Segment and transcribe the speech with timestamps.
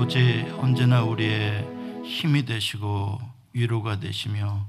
[0.00, 3.20] 아버지 언제나 우리의 힘이 되시고
[3.52, 4.66] 위로가 되시며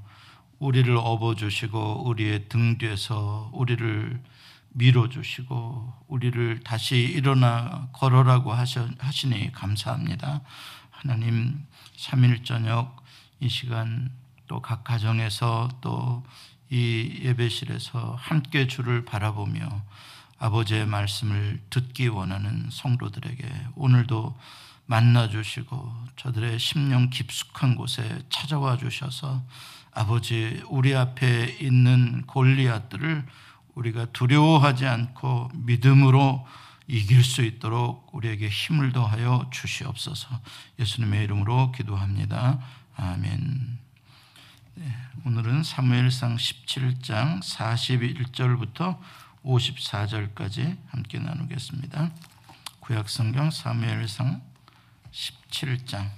[0.60, 4.22] 우리를 업어주시고 우리의 등 뒤에서 우리를
[4.72, 10.42] 밀어주시고 우리를 다시 일어나 걸어라고 하시니 감사합니다.
[10.90, 13.02] 하나님 3일 저녁
[13.40, 14.12] 이 시간
[14.50, 16.24] 또 각 가정에서 또
[16.70, 19.82] 이 예배실에서 함께 주를 바라보며
[20.40, 23.46] 아버지의 말씀을 듣기 원하는 성도들에게
[23.76, 24.36] 오늘도
[24.92, 29.42] 만나 주시고 저들의 심령 깊숙한 곳에 찾아와 주셔서
[29.94, 33.26] 아버지 우리 앞에 있는 골리앗들을
[33.76, 36.46] 우리가 두려워하지 않고 믿음으로
[36.88, 40.28] 이길 수 있도록 우리에게 힘을 더하여 주시옵소서.
[40.78, 42.60] 예수님의 이름으로 기도합니다.
[42.98, 43.80] 아멘.
[44.76, 49.00] 네, 오늘은 사무엘상 17장 41절부터
[49.46, 52.12] 54절까지 함께 나누겠습니다.
[52.82, 54.51] 구약성경 사무엘상
[55.12, 56.10] 17장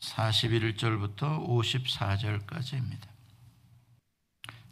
[0.00, 3.06] 41절부터 54절까지입니다.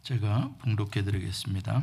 [0.03, 1.83] 제가 봉독해 드리겠습니다.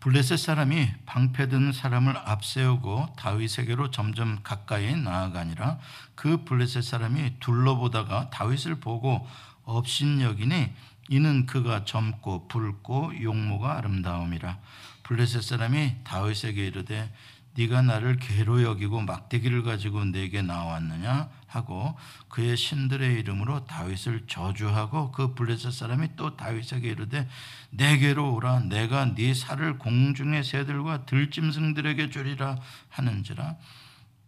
[0.00, 5.80] 블레셋 사람이 방패든 사람을 앞세우고 다윗에게로 점점 가까이 나아가니라
[6.14, 9.26] 그 블레셋 사람이 둘러보다가 다윗을 보고
[9.64, 10.72] 업신여기니
[11.10, 14.58] 이는 그가 젊고 붉고 용모가 아름다움이라
[15.02, 17.12] 블레셋 사람이 다윗에게 이르되
[17.58, 21.28] 네가 나를 괴로 여기고 막대기를 가지고 내게 나왔느냐?
[21.48, 21.96] 하고
[22.28, 27.26] 그의 신들의 이름으로 다윗을 저주하고 그 블레셋 사람이 또 다윗에게 이르되
[27.70, 32.58] 내게로 오라 내가 네 살을 공중의 새들과 들짐승들에게 주리라
[32.90, 33.56] 하는지라.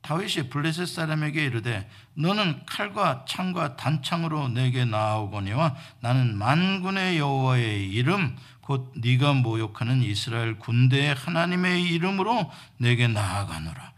[0.02, 8.34] 다윗이 블레셋 사람에게 이르되 너는 칼과 창과 단창으로 내게 나아오거니와 나는 만군의 여호와의 이름
[8.70, 13.90] 곧 네가 모욕하는 이스라엘 군대의 하나님의 이름으로 내게 나아가노라.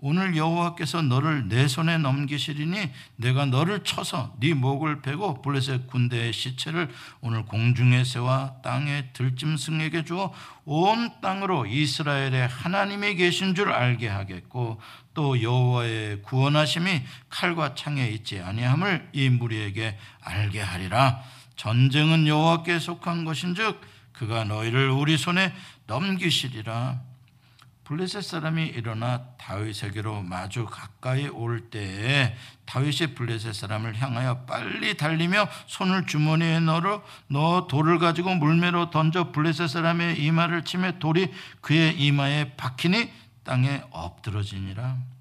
[0.00, 6.88] 오늘 여호와께서 너를 내 손에 넘기시리니 내가 너를 쳐서 네 목을 베고 블레셋 군대의 시체를
[7.20, 10.32] 오늘 공중의 새와 땅의 들짐승에게 주어
[10.64, 14.80] 온 땅으로 이스라엘의 하나님이 계신 줄 알게 하겠고
[15.12, 21.20] 또 여호와의 구원하심이 칼과 창에 있지 아니함을 이 무리에게 알게 하리라
[21.56, 25.52] 전쟁은 여호와께 속한 것인즉 그가 너희를 우리 손에
[25.86, 27.00] 넘기시리라.
[27.84, 36.06] 블레셋 사람이 일어나 다윗에게로 마주 가까이 올 때에 다윗이 블레셋 사람을 향하여 빨리 달리며 손을
[36.06, 43.10] 주머니에 넣어 넣어 돌을 가지고 물매로 던져 블레셋 사람의 이마를 치매 돌이 그의 이마에 박히니
[43.44, 45.13] 땅에 엎드러지니라.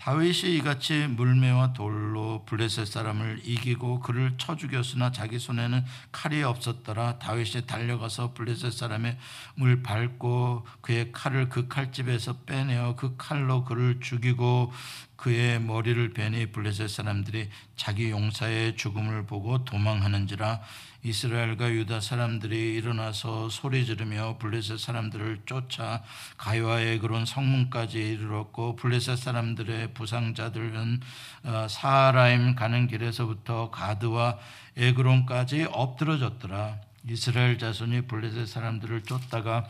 [0.00, 7.18] 다윗이 이같이 물매와 돌로 블레셋 사람을 이기고 그를 쳐 죽였으나 자기 손에는 칼이 없었더라.
[7.18, 9.18] 다윗이 달려가서 블레셋 사람의
[9.56, 14.72] 물 밟고 그의 칼을 그 칼집에서 빼내어 그 칼로 그를 죽이고
[15.20, 20.62] 그의 머리를 베니 블레셋 사람들이 자기 용사의 죽음을 보고 도망하는지라
[21.02, 26.02] 이스라엘과 유다 사람들이 일어나서 소리 지르며 블레셋 사람들을 쫓아
[26.38, 31.00] 가이와의 그런 성문까지 이르렀고 블레셋 사람들의 부상자들은
[31.44, 34.38] 어, 사라임 가는 길에서부터 가드와
[34.78, 36.80] 에그론까지 엎드러졌더라.
[37.08, 39.66] 이스라엘 자손이 블레셋 사람들을 쫓다가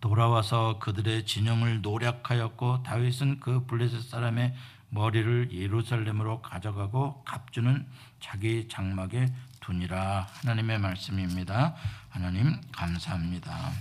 [0.00, 4.54] 돌아와서 그들의 진영을 노략하였고 다윗은 그 블레셋 사람의
[4.90, 7.86] 머리를 예루살렘으로 가져가고 갑주는
[8.20, 11.74] 자기 장막에 두니라 하나님의 말씀입니다.
[12.08, 13.72] 하나님 감사합니다.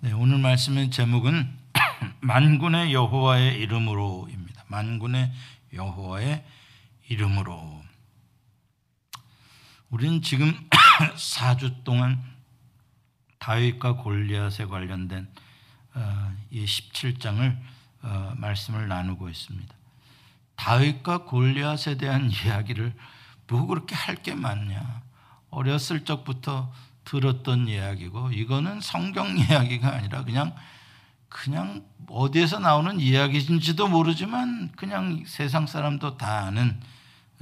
[0.00, 1.56] 네, 오늘 말씀의 제목은
[2.20, 4.64] 만군의 여호와의 이름으로입니다.
[4.68, 5.32] 만군의
[5.72, 6.44] 여호와의
[7.08, 7.82] 이름으로.
[9.90, 10.52] 우리는 지금
[11.16, 12.33] 4주 동안
[13.44, 15.28] 다윗과 골리앗에 관련된
[15.92, 17.58] 어, 이 17장을
[18.00, 19.74] 어, 말씀을 나누고 있습니다.
[20.56, 22.94] 다윗과 골리앗에 대한 이야기를
[23.48, 25.02] 뭐 그렇게 할 게 많냐?
[25.50, 26.72] 어렸을 적부터
[27.04, 30.54] 들었던 이야기고 이거는 성경 이야기가 아니라 그냥
[31.28, 36.80] 그냥 어디에서 나오는 이야기인지도 모르지만 그냥 세상 사람도 다 아는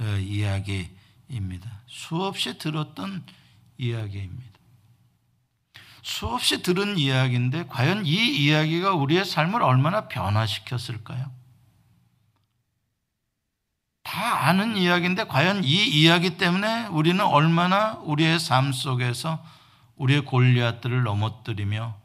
[0.01, 1.71] 어, 이야기입니다.
[1.87, 3.23] 수없이 들었던
[3.77, 4.52] 이야기입니다.
[6.03, 11.31] 수없이 들은 이야기인데 과연 이 이야기가 우리의 삶을 얼마나 변화시켰을까요?
[14.03, 19.43] 다 아는 이야기인데 과연 이 이야기 때문에 우리는 얼마나 우리의 삶 속에서
[19.95, 21.95] 우리의 골리앗들을 넘어뜨리며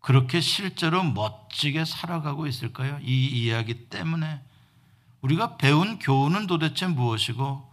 [0.00, 2.98] 그렇게 실제로 멋지게 살아가고 있을까요?
[3.02, 4.40] 이 이야기 때문에
[5.20, 7.72] 우리가 배운 교훈은 도대체 무엇이고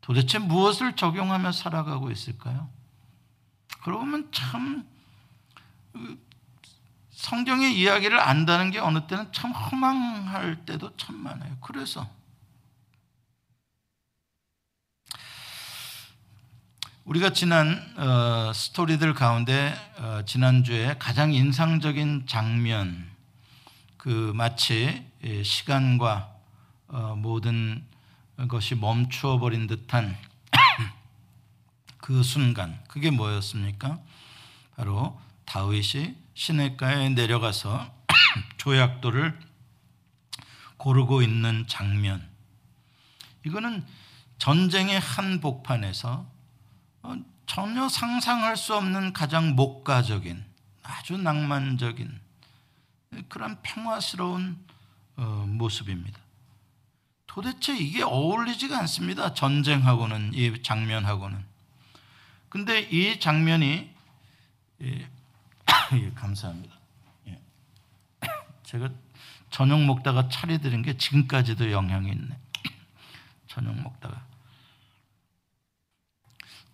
[0.00, 2.70] 도대체 무엇을 적용하며 살아가고 있을까요?
[3.80, 4.86] 그러고 보면 참
[7.10, 11.56] 성경의 이야기를 안다는 게 어느 때는 참 허망할 때도 참 많아요.
[11.60, 12.08] 그래서
[17.04, 23.10] 우리가 지난 어, 스토리들 가운데 어, 지난주에 가장 인상적인 장면
[23.96, 25.04] 그 마치
[25.44, 26.32] 시간과
[26.88, 27.84] 어, 모든
[28.48, 30.16] 것이 멈추어 버린 듯한
[32.02, 34.00] 그 순간 그게 뭐였습니까?
[34.76, 37.94] 바로 다윗이 시내가에 내려가서
[38.58, 39.38] 조약돌을
[40.76, 42.28] 고르고 있는 장면.
[43.46, 43.86] 이거는
[44.38, 46.26] 전쟁의 한 복판에서
[47.02, 47.14] 어,
[47.46, 50.44] 전혀 상상할 수 없는 가장 목가적인
[50.82, 52.20] 아주 낭만적인
[53.28, 54.58] 그런 평화스러운
[55.16, 56.18] 어, 모습입니다.
[57.28, 59.34] 도대체 이게 어울리지가 않습니다.
[59.34, 61.51] 전쟁하고는 이 장면하고는.
[62.52, 63.90] 근데 이 장면이
[64.82, 64.86] 예,
[65.94, 66.76] 예, 감사합니다.
[67.28, 67.40] 예.
[68.62, 68.90] 제가
[69.50, 72.38] 저녁 먹다가 차려드린 게 지금까지도 영향이 있네.
[73.48, 74.26] 저녁 먹다가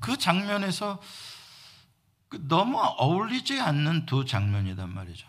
[0.00, 1.00] 그 장면에서
[2.28, 5.28] 그 너무 어울리지 않는 두 장면이단 말이죠.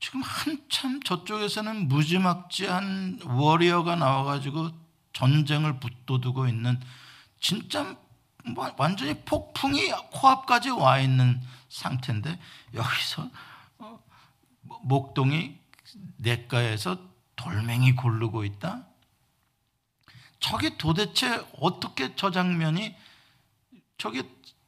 [0.00, 4.70] 지금 한참 저쪽에서는 무지막지한 워리어가 나와가지고
[5.12, 6.80] 전쟁을 붙도두고 있는
[7.38, 8.03] 진짜 뭐
[8.76, 12.38] 완전히 폭풍이 코앞까지 와 있는 상태인데
[12.74, 13.30] 여기서
[13.78, 14.00] 어,
[14.82, 15.58] 목동이
[16.18, 16.98] 냇가에서
[17.36, 18.86] 돌멩이 고르고 있다.
[20.40, 22.94] 저게 도대체 어떻게 저 장면이
[23.96, 24.22] 저게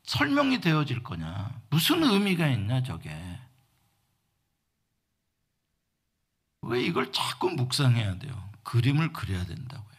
[0.05, 1.61] 설명이 되어질 거냐?
[1.69, 3.11] 무슨 의미가 있냐 저게?
[6.62, 8.50] 왜 이걸 자꾸 묵상해야 돼요?
[8.62, 9.95] 그림을 그려야 된다고요.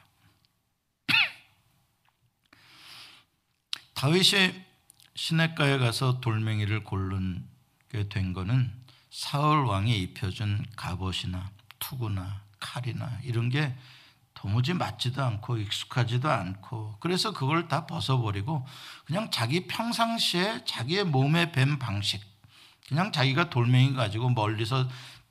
[3.98, 4.54] 다윗이
[5.16, 8.72] 시냇가에 가서 돌멩이를 고르게 된 거는
[9.10, 11.50] 사울 왕이 입혀준 갑옷이나
[11.80, 13.76] 투구나 칼이나 이런 게
[14.36, 18.68] 도무지 맞지도 않고 익숙하지도 않고 그래서 그걸 다 벗어버리고
[19.06, 22.22] 그냥 자기 평상시에 자기의 몸에 뱀 방식
[22.88, 24.88] 그냥 자기가 돌멩이 가지고 멀리서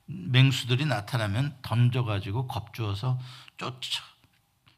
[0.07, 3.21] 맹수들이 나타나면 던져가지고 겁주어서
[3.59, 4.03] 쫓아,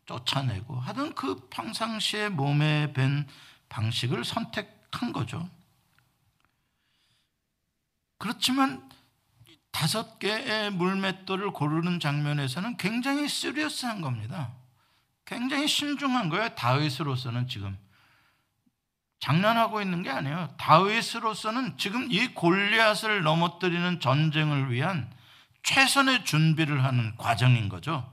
[0.04, 3.26] 쫓아내고 하던 그 평상시에 몸에 밴
[3.68, 5.48] 방식을 선택한 거죠.
[8.18, 8.88] 그렇지만
[9.70, 14.52] 다섯 개의 물맷돌을 고르는 장면에서는 굉장히 시리어스한 겁니다.
[15.24, 16.54] 굉장히 신중한 거예요.
[16.54, 17.78] 다윗으로서는 지금
[19.20, 20.54] 장난하고 있는 게 아니에요.
[20.58, 25.12] 다윗으로서는 지금 이 골리앗을 넘어뜨리는 전쟁을 위한
[25.62, 28.10] 최선의 준비를 하는 과정인 거죠.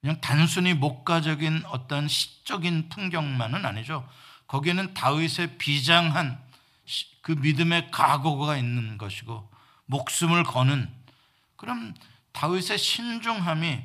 [0.00, 4.06] 그냥 단순히 목가적인 어떤 시적인 풍경만은 아니죠.
[4.46, 6.42] 거기에는 다윗의 비장한
[7.22, 9.50] 그 믿음의 각오가 있는 것이고
[9.86, 10.92] 목숨을 거는
[11.56, 11.94] 그럼
[12.32, 13.82] 다윗의 신중함이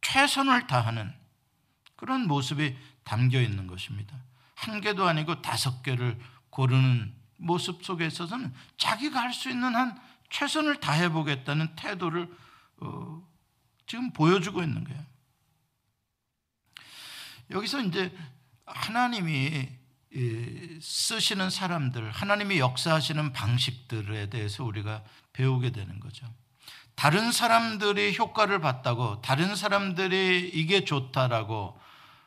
[0.00, 1.12] 최선을 다하는
[1.96, 4.16] 그런 모습이 담겨 있는 것입니다.
[4.54, 6.18] 한 개도 아니고 다섯 개를
[6.50, 10.00] 고르는 모습 속에 있어서는 자기가 할 수 있는 한
[10.30, 12.28] 최선을 다해 보겠다는 태도를
[12.78, 13.22] 어,
[13.86, 15.04] 지금 보여주고 있는 거예요.
[17.50, 18.16] 여기서 이제
[18.66, 19.68] 하나님이
[20.80, 25.02] 쓰시는 사람들, 하나님이 역사하시는 방식들에 대해서 우리가
[25.32, 26.26] 배우게 되는 거죠.
[26.94, 31.78] 다른 사람들이 효과를 봤다고, 다른 사람들이 이게 좋다라고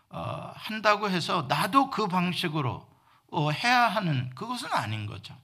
[0.10, 2.88] 어, 한다고 해서 나도 그 방식으로
[3.30, 5.38] 어, 해야 하는 그것은 아닌 거죠.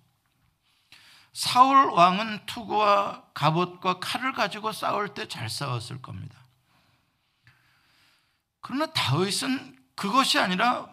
[1.33, 6.37] 사울 왕은 투구와 갑옷과 칼을 가지고 싸울 때 잘 싸웠을 겁니다.
[8.61, 10.89] 그러나 다윗은 그것이 아니라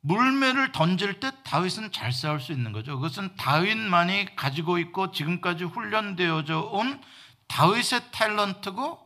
[0.00, 2.96] 물매를 던질 때 다윗은 잘 싸울 수 있는 거죠.
[2.96, 7.00] 그것은 다윗만이 가지고 있고 지금까지 훈련되어져 온
[7.48, 9.04] 다윗의 탤런트고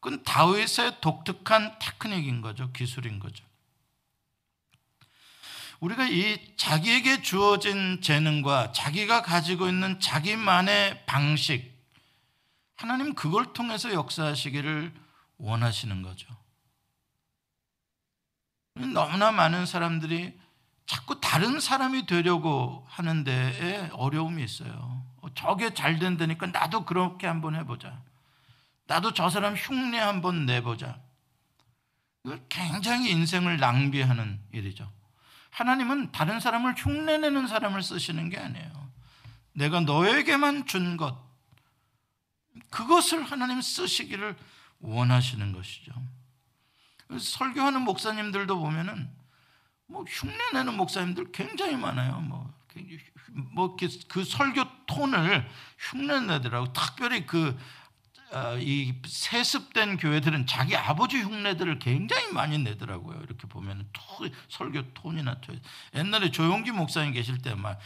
[0.00, 2.72] 그건 다윗의 독특한 테크닉인 거죠.
[2.72, 3.44] 기술인 거죠.
[5.80, 11.70] 우리가 이 자기에게 주어진 재능과 자기가 가지고 있는 자기만의 방식,
[12.76, 14.92] 하나님 그걸 통해서 역사하시기를
[15.38, 16.39] 원하시는 거죠.
[18.86, 20.38] 너무나 많은 사람들이
[20.86, 25.04] 자꾸 다른 사람이 되려고 하는데 어려움이 있어요.
[25.34, 28.02] 저게 잘 된다니까 나도 그렇게 한번 해보자.
[28.86, 30.98] 나도 저 사람 흉내 한번 내보자.
[32.24, 34.90] 이걸 굉장히 인생을 낭비하는 일이죠.
[35.50, 38.90] 하나님은 다른 사람을 흉내내는 사람을 쓰시는 게 아니에요.
[39.52, 41.16] 내가 너에게만 준 것,
[42.70, 44.36] 그것을 하나님 쓰시기를
[44.80, 45.92] 원하시는 것이죠.
[47.18, 49.10] 설교하는 목사님들도 보면은
[49.86, 52.20] 뭐 흉내내는 목사님들 굉장히 많아요.
[52.20, 52.52] 뭐
[53.54, 55.48] 뭐그 그 설교 톤을
[55.78, 56.72] 흉내내더라고.
[56.72, 57.58] 특별히 그
[58.32, 63.20] 어, 이 세습된 교회들은 자기 아버지 흉내들을 굉장히 많이 내더라고요.
[63.22, 63.88] 이렇게 보면
[64.48, 65.60] 설교 톤이나 톤.
[65.94, 67.78] 옛날에 조용기 목사님 계실 때 막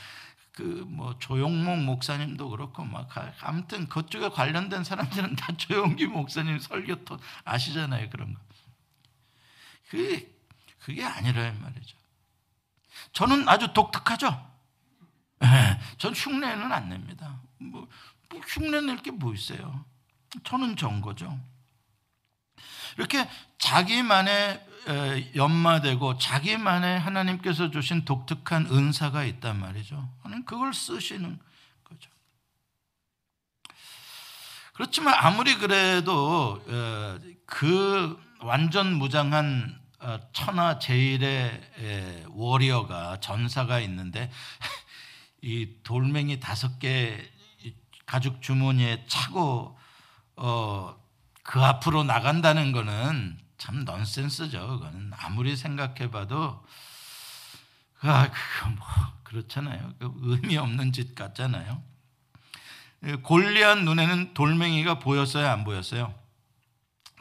[0.54, 3.08] 그 뭐 조용목 목사님도 그렇고 막
[3.40, 8.40] 아무튼 그쪽에 관련된 사람들은 다 조용기 목사님 설교 톤 아시잖아요 그런 거.
[9.94, 10.28] 그게
[10.80, 11.96] 그게 아니라 말이죠.
[13.12, 14.50] 저는 아주 독특하죠.
[15.38, 17.40] 네, 전 흉내는 안 냅니다.
[17.58, 17.88] 뭐,
[18.28, 19.84] 뭐 흉내 낼 게 뭐 있어요?
[20.42, 21.38] 저는 전 거죠.
[22.98, 24.66] 이렇게 자기만의
[25.36, 30.10] 연마되고 자기만의 하나님께서 주신 독특한 은사가 있단 말이죠.
[30.44, 31.38] 그걸 쓰시는
[31.84, 32.10] 거죠.
[34.72, 36.62] 그렇지만 아무리 그래도
[37.46, 39.83] 그 완전 무장한 어,
[40.32, 44.30] 천하 제일의 워리어가 전사가 있는데
[45.42, 47.30] 이 돌멩이 다섯 개
[48.06, 49.78] 가죽 주머니에 차고
[50.36, 50.96] 어,
[51.42, 54.66] 그 앞으로 나간다는 거는 참 넌센스죠.
[54.66, 56.64] 그거는 아무리 생각해봐도
[58.00, 58.86] 아, 그거 뭐
[59.22, 59.94] 그렇잖아요.
[59.98, 61.82] 그 의미 없는 짓 같잖아요.
[63.22, 66.14] 골리앗 눈에는 돌멩이가 보였어요, 안 보였어요?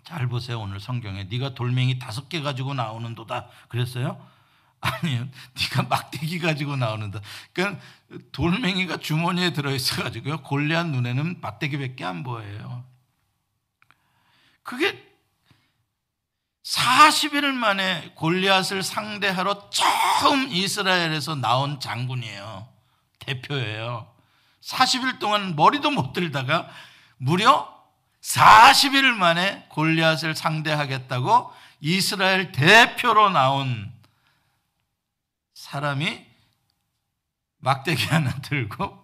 [0.03, 0.59] 잘 보세요.
[0.59, 3.47] 오늘 성경에 네가 돌멩이 다섯 개 가지고 나오는도다.
[3.69, 4.25] 그랬어요?
[4.81, 5.27] 아니요.
[5.57, 7.21] 네가 막대기 가지고 나오는다.
[7.53, 7.81] 그러니까
[8.33, 10.41] 돌멩이가 주머니에 들어 있어 가지고요.
[10.41, 12.83] 골리앗 눈에는 막대기밖에 안 보여요.
[14.61, 15.13] 그게
[16.63, 22.67] 40일 만에 골리앗을 상대하러 처음 이스라엘에서 나온 장군이에요.
[23.19, 24.13] 대표예요.
[24.61, 26.69] 40일 동안 머리도 못 들다가
[27.17, 27.82] 무려
[28.23, 33.91] 40일 만에 골리앗을 상대하겠다고 이스라엘 대표로 나온
[35.53, 36.25] 사람이
[37.57, 39.03] 막대기 하나 들고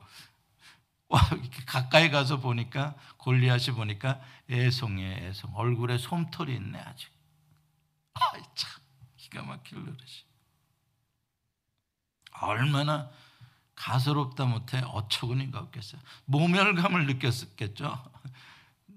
[1.10, 1.22] 와,
[1.66, 5.56] 가까이 가서 보니까 골리앗이 보니까 애송이에 애송.
[5.56, 7.10] 얼굴에 솜털이 있네 아직
[8.14, 8.72] 아이 참
[9.18, 10.30] 기가 막힐 노릇이
[12.42, 13.10] 얼마나
[13.76, 16.02] 가소롭다 못해 어처구니가 없겠어요.
[16.26, 18.12] 모멸감을 느꼈겠죠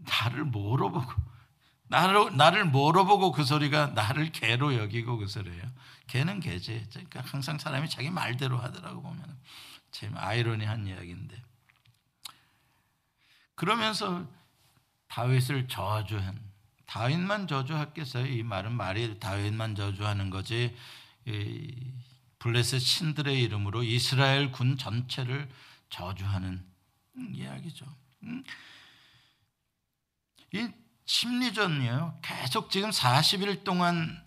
[0.04, 1.12] 나를 뭐로 보고
[1.88, 5.62] 나를 나를 뭐로 보고 그 소리가 나를 개로 여기고 그 소리예요.
[6.06, 6.86] 개는 개지.
[6.90, 9.38] 그러니까 항상 사람이 자기 말대로 하더라고 보면
[9.90, 11.42] 참 아이러니한 이야기인데.
[13.54, 14.26] 그러면서
[15.08, 16.40] 다윗을 저주한
[16.86, 18.26] 다윗만 저주했겠어요?
[18.26, 20.74] 이 말은 말이 다윗만 저주하는 거지.
[22.38, 25.48] 블레셋 신들의 이름으로 이스라엘 군 전체를
[25.90, 26.64] 저주하는
[27.32, 27.86] 이야기죠.
[30.54, 30.58] 음?
[30.58, 30.68] 이
[31.06, 32.18] 심리전이에요.
[32.22, 34.22] 계속 지금 40일 동안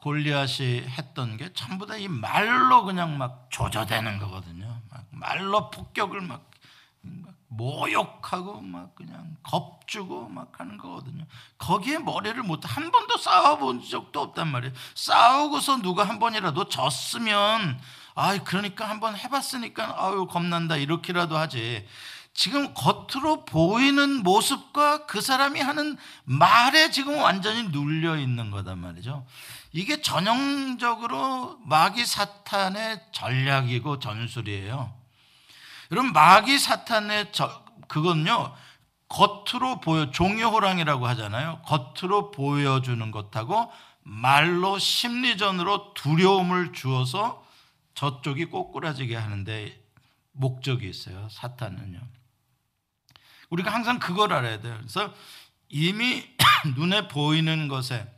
[0.00, 4.80] 골리앗이 했던 게 전부 다 이 말로 그냥 막 조져대는 거거든요.
[4.90, 6.50] 막 말로 폭격을 막,
[7.02, 11.24] 막 모욕하고 막 그냥 겁주고 막 하는 거거든요.
[11.58, 14.74] 거기에 머리를 못 한 번도 싸워본 적도 없단 말이에요.
[14.94, 17.78] 싸우고서 누가 한 번이라도 졌으면
[18.14, 21.86] 아 그러니까 한 번 해봤으니까 아유 겁난다 이렇게라도 하지.
[22.34, 29.26] 지금 겉으로 보이는 모습과 그 사람이 하는 말에 지금 완전히 눌려 있는 거단 말이죠.
[29.72, 34.92] 이게 전형적으로 마귀 사탄의 전략이고 전술이에요.
[35.90, 38.54] 여러분 마귀 사탄의 저, 그건요
[39.08, 41.60] 겉으로 보여 종이호랑이라고 하잖아요.
[41.66, 43.70] 겉으로 보여주는 것하고
[44.02, 47.44] 말로 심리전으로 두려움을 주어서
[47.94, 49.78] 저쪽이 꼬꾸라지게 하는데
[50.32, 51.28] 목적이 있어요.
[51.30, 52.00] 사탄은요.
[53.52, 54.74] 우리가 항상 그걸 알아야 돼요.
[54.78, 55.14] 그래서
[55.68, 56.24] 이미
[56.74, 58.10] 눈에 보이는 것에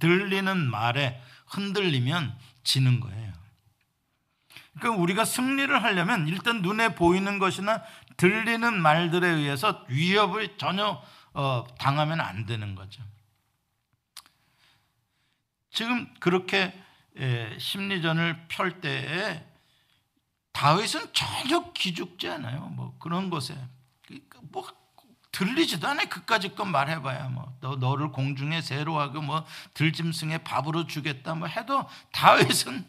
[0.00, 3.32] 들리는 말에 흔들리면 지는 거예요.
[4.78, 7.84] 그러니까 우리가 승리를 하려면 일단 눈에 보이는 것이나
[8.16, 11.00] 들리는 말들에 의해서 위협을 전혀
[11.34, 13.02] 어, 당하면 안 되는 거죠.
[15.70, 16.74] 지금 그렇게
[17.58, 19.46] 심리전을 펼 때에
[20.52, 22.60] 다윗은 전혀 기죽지 않아요.
[22.70, 23.56] 뭐 그런 것에
[24.50, 24.66] 뭐
[25.32, 31.34] 들리지도 않아 그까짓 건 말해봐야 뭐 너, 너를 공중에 새로 하고 뭐 들짐승에 밥으로 주겠다
[31.34, 32.86] 뭐 해도 다윗은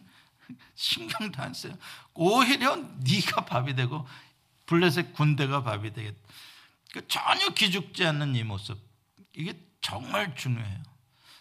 [0.75, 1.74] 신경도 안 써요.
[2.13, 4.06] 오히려 네가 밥이 되고
[4.65, 6.20] 블레셋 군대가 밥이 되겠다.
[6.92, 8.77] 그 전혀 기죽지 않는 이 모습
[9.34, 10.84] 이게 정말 중요해요.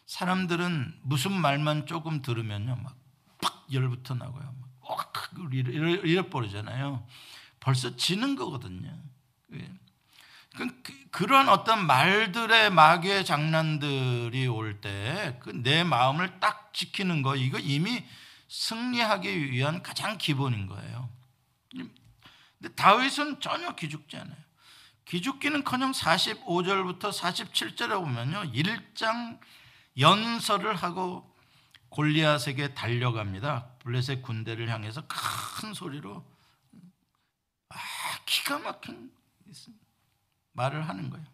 [0.06, 4.54] 사람들은 무슨 말만 조금 들으면요 막팍 열부터 나고요.
[4.54, 5.12] 막
[5.52, 7.06] 이래 버리잖아요.
[7.60, 8.96] 벌써 지는 거거든요.
[9.54, 9.70] 예.
[10.56, 10.68] 그,
[11.10, 18.04] 그런 어떤 말들의 마귀의 장난들이 올때그내 마음을 딱 지키는 거 이거 이미
[18.48, 21.08] 승리하기 위한 가장 기본인 거예요.
[21.70, 24.36] 근데 다윗은 전혀 기죽지 않아요.
[25.06, 28.44] 기죽기는커녕 45절부터 47절에 보면요.
[28.52, 29.40] 일장
[29.98, 31.34] 연설을 하고
[31.88, 33.66] 골리앗에게 달려갑니다.
[33.80, 36.24] 블레셋 군대를 향해서 큰 소리로
[37.68, 37.76] 아,
[38.24, 39.10] 기가 막힌
[40.52, 41.26] 말을 하는 거예요.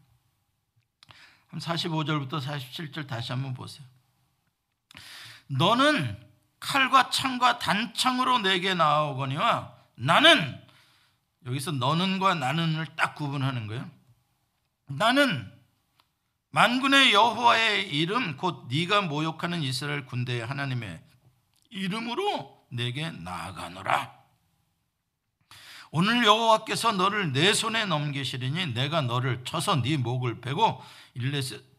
[1.52, 3.86] 45절부터 47절 다시 한번 보세요.
[5.46, 6.28] 너는
[6.60, 10.62] 칼과 창과 단창으로 내게 나오거니와 나는
[11.46, 13.88] 여기서 너는과 나는을 딱 구분하는 거예요.
[14.86, 15.52] 나는
[16.50, 21.02] 만군의 여호와의 이름 곧 네가 모욕하는 이스라엘 군대의 하나님의
[21.70, 24.17] 이름으로 내게 나아가노라.
[25.90, 30.82] 오늘 여호와께서 너를 내 손에 넘기시리니 내가 너를 쳐서 네 목을 베고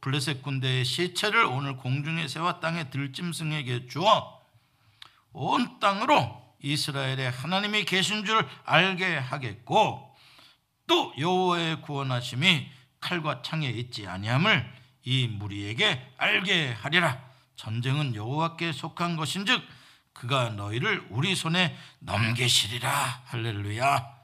[0.01, 4.39] 블레셋 군대의 시체를 오늘 공중에 세워 땅에 들짐승에게 주어
[5.31, 10.15] 온 땅으로 이스라엘의 하나님이 계신 줄 알게 하겠고
[10.87, 12.67] 또 여호와의 구원하심이
[12.99, 17.21] 칼과 창에 있지 아니함을 이 무리에게 알게 하리라.
[17.55, 19.61] 전쟁은 여호와께 속한 것인즉
[20.19, 24.19] 그가 너희를 우리 손에 넘기시리라 할렐루야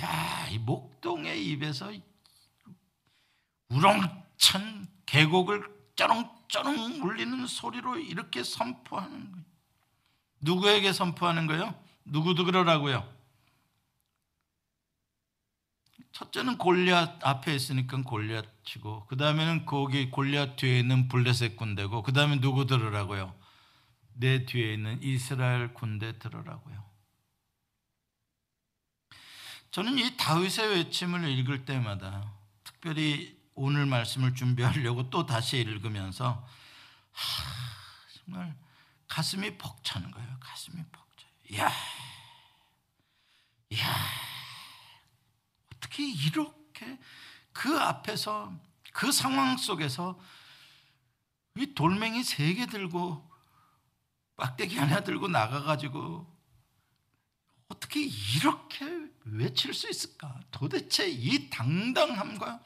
[0.00, 1.90] 야, 이 목동의 입에서
[3.68, 5.64] 우렁찬 계곡을
[5.96, 9.44] 쩌렁쩌렁 울리는 소리로 이렇게 선포하는 거예요.
[10.40, 11.74] 누구에게 선포하는 거예요?
[12.04, 13.10] 누구도 그러라고요.
[16.12, 22.12] 첫째는 골리앗 앞에 있으니까 골리앗 치고 그 다음에는 거기 골리앗 뒤에 있는 블레셋 군대고 그
[22.12, 23.34] 다음에 누구 들으라고요?
[24.18, 26.84] 내 뒤에 있는 이스라엘 군대 들으라고요.
[29.70, 32.32] 저는 이 다윗의 외침을 읽을 때마다
[32.64, 36.46] 특별히 오늘 말씀을 준비하려고 또 다시 읽으면서
[37.12, 37.44] 하,
[38.14, 38.56] 정말
[39.08, 40.36] 가슴이 벅차는 거예요.
[40.40, 41.62] 가슴이 벅차요.
[41.62, 41.70] 야,
[43.78, 43.96] 야,
[45.74, 46.98] 어떻게 이렇게
[47.52, 48.52] 그 앞에서
[48.92, 50.18] 그 상황 속에서
[51.56, 53.35] 이 돌멩이 세 개 들고
[54.36, 56.26] 빡대기 하나 들고 나가가지고
[57.68, 58.86] 어떻게 이렇게
[59.24, 60.40] 외칠 수 있을까?
[60.50, 62.60] 도대체 이 당당함과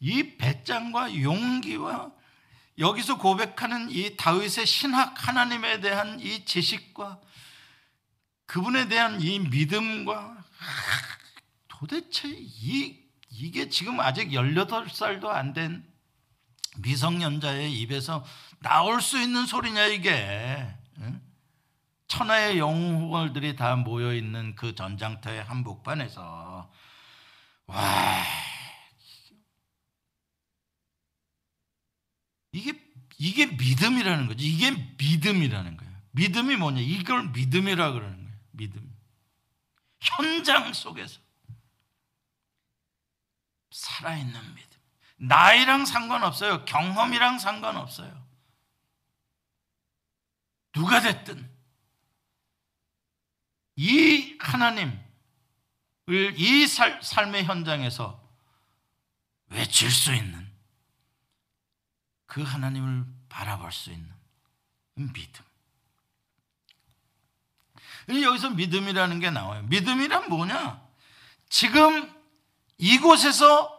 [0.00, 2.12] 이 배짱과 용기와
[2.78, 7.20] 여기서 고백하는 이 다윗의 신학 하나님에 대한 이 지식과
[8.46, 10.44] 그분에 대한 이 믿음과
[11.68, 15.84] 도대체 이 이게 지금 아직 18살도 안 된
[16.78, 18.24] 미성년자의 입에서
[18.60, 20.75] 나올 수 있는 소리냐 이게
[22.08, 26.70] 천하의 영웅들이 다 모여 있는 그 전장터의 한복판에서
[27.66, 28.22] 와
[32.52, 32.86] 이게
[33.18, 34.46] 이게 믿음이라는 거지.
[34.46, 35.92] 이게 믿음이라는 거예요.
[36.12, 36.80] 믿음이 뭐냐?
[36.80, 38.38] 이걸 믿음이라 그러는 거예요.
[38.52, 38.96] 믿음.
[40.00, 41.20] 현장 속에서
[43.70, 44.80] 살아있는 믿음.
[45.16, 46.64] 나이랑 상관없어요.
[46.64, 48.25] 경험이랑 상관없어요.
[50.76, 51.50] 누가 됐든
[53.76, 54.94] 이 하나님을
[56.36, 58.22] 이 살, 삶의 현장에서
[59.48, 60.46] 외칠 수 있는
[62.26, 64.12] 그 하나님을 바라볼 수 있는
[64.94, 65.44] 믿음.
[68.22, 69.62] 여기서 믿음이라는 게 나와요.
[69.62, 70.86] 믿음이란 뭐냐?
[71.48, 72.14] 지금
[72.76, 73.72] 이곳에서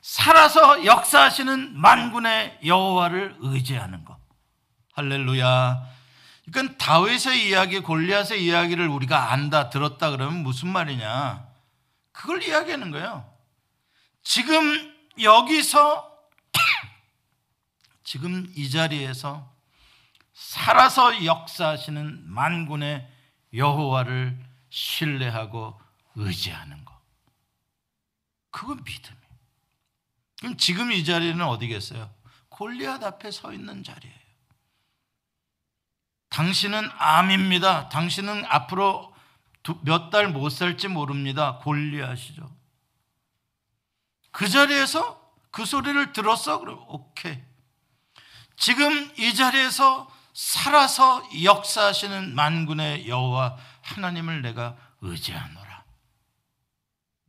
[0.00, 4.18] 살아서 역사하시는 만군의 여호와를 의지하는 것.
[4.94, 5.97] 할렐루야.
[6.50, 11.46] 그러니까 다윗의 이야기, 골리앗의 이야기를 우리가 안다, 들었다 그러면 무슨 말이냐?
[12.12, 13.30] 그걸 이야기하는 거예요.
[14.22, 16.18] 지금 여기서
[18.04, 19.54] 지금 이 자리에서
[20.32, 23.08] 살아서 역사하시는 만군의
[23.54, 24.38] 여호와를
[24.70, 25.80] 신뢰하고
[26.14, 26.94] 의지하는 것.
[28.50, 29.28] 그건 믿음이에요.
[30.40, 32.10] 그럼 지금 이 자리는 어디겠어요?
[32.48, 34.17] 골리앗 앞에 서 있는 자리예요.
[36.38, 37.88] 당신은 암입니다.
[37.88, 39.12] 당신은 앞으로
[39.82, 41.58] 몇 달 못 살지 모릅니다.
[41.58, 42.48] 골리앗이죠.
[44.30, 45.20] 그 자리에서
[45.50, 46.60] 그 소리를 들었어?
[46.60, 47.42] 그럼 오케이.
[48.56, 55.84] 지금 이 자리에서 살아서 역사하시는 만군의 여호와 하나님을 내가 의지하노라.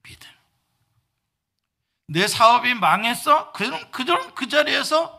[0.03, 0.29] 믿음.
[2.07, 3.51] 내 사업이 망했어?
[3.53, 3.89] 그럼
[4.35, 5.18] 그 자리에서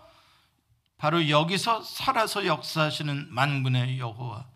[1.00, 4.46] 바로 여기서 살아서 역사하시는 만군의 여호와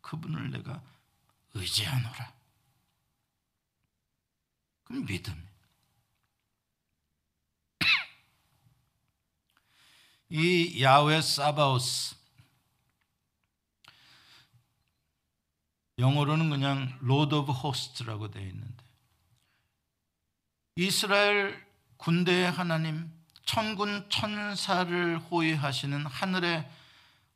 [0.00, 0.80] 그분을 내가
[1.52, 2.32] 의지하노라.
[4.84, 5.46] 그럼 믿음.
[10.30, 12.16] 이 야훼 사바오스
[15.98, 18.84] 영어로는 그냥 Lord of Hosts라고 되어 있는데
[20.76, 21.62] 이스라엘
[21.98, 23.12] 군대의 하나님
[23.44, 26.68] 천군 천사를 호위하시는 하늘의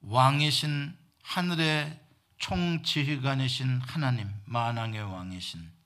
[0.01, 2.01] 왕이신 하늘의
[2.39, 5.79] 총지휘관이신 하나님 만왕의 왕이신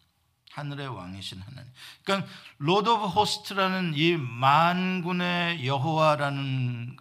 [0.53, 1.73] 하늘의 왕이신 하나님.
[2.05, 6.97] 그러니까 Lord of Hosts라는 이 만군의 여호와라는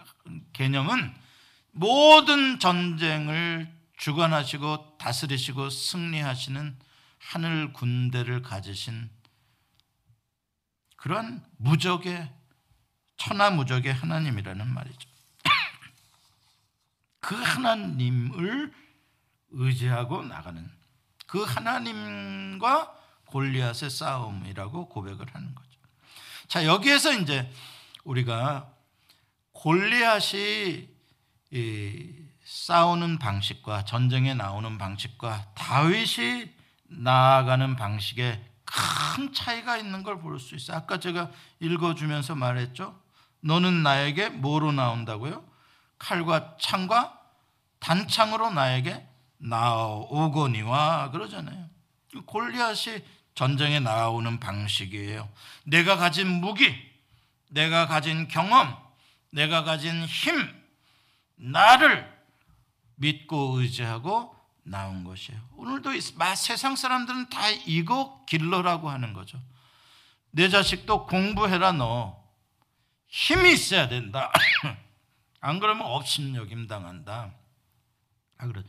[0.53, 1.13] 개념은
[1.71, 6.77] 모든 전쟁을 주관하시고 다스리시고 승리하시는
[7.19, 9.09] 하늘 군대를 가지신
[10.95, 12.29] 그러한 무적의
[13.21, 15.09] 천하무적의 하나님이라는 말이죠.
[17.19, 18.73] 그 하나님을
[19.51, 20.67] 의지하고 나가는
[21.27, 25.69] 그 하나님과 골리앗의 싸움이라고 고백을 하는 거죠.
[26.47, 27.49] 자, 여기에서 이제
[28.03, 28.73] 우리가
[29.53, 30.89] 골리앗이
[32.43, 36.49] 싸우는 방식과 전쟁에 나오는 방식과 다윗이
[36.87, 40.77] 나아가는 방식에 큰 차이가 있는 걸 볼 수 있어요.
[40.77, 42.99] 아까 제가 읽어주면서 말했죠.
[43.41, 45.43] 너는 나에게 뭐로 나온다고요?
[45.99, 47.19] 칼과 창과
[47.79, 51.69] 단창으로 나에게 나오거니와 그러잖아요.
[52.25, 53.03] 골리앗이
[53.35, 55.27] 전쟁에 나오는 방식이에요.
[55.63, 56.75] 내가 가진 무기,
[57.49, 58.75] 내가 가진 경험,
[59.31, 60.61] 내가 가진 힘,
[61.35, 62.11] 나를
[62.95, 65.39] 믿고 의지하고 나온 것이에요.
[65.55, 65.91] 오늘도
[66.35, 69.39] 세상 사람들은 다 이거 길러라고 하는 거죠.
[70.29, 72.20] 내 자식도 공부해라 너.
[73.11, 74.31] 힘이 있어야 된다.
[75.41, 77.33] 안 그러면 업신여김 당한다.
[78.37, 78.63] 아, 그래.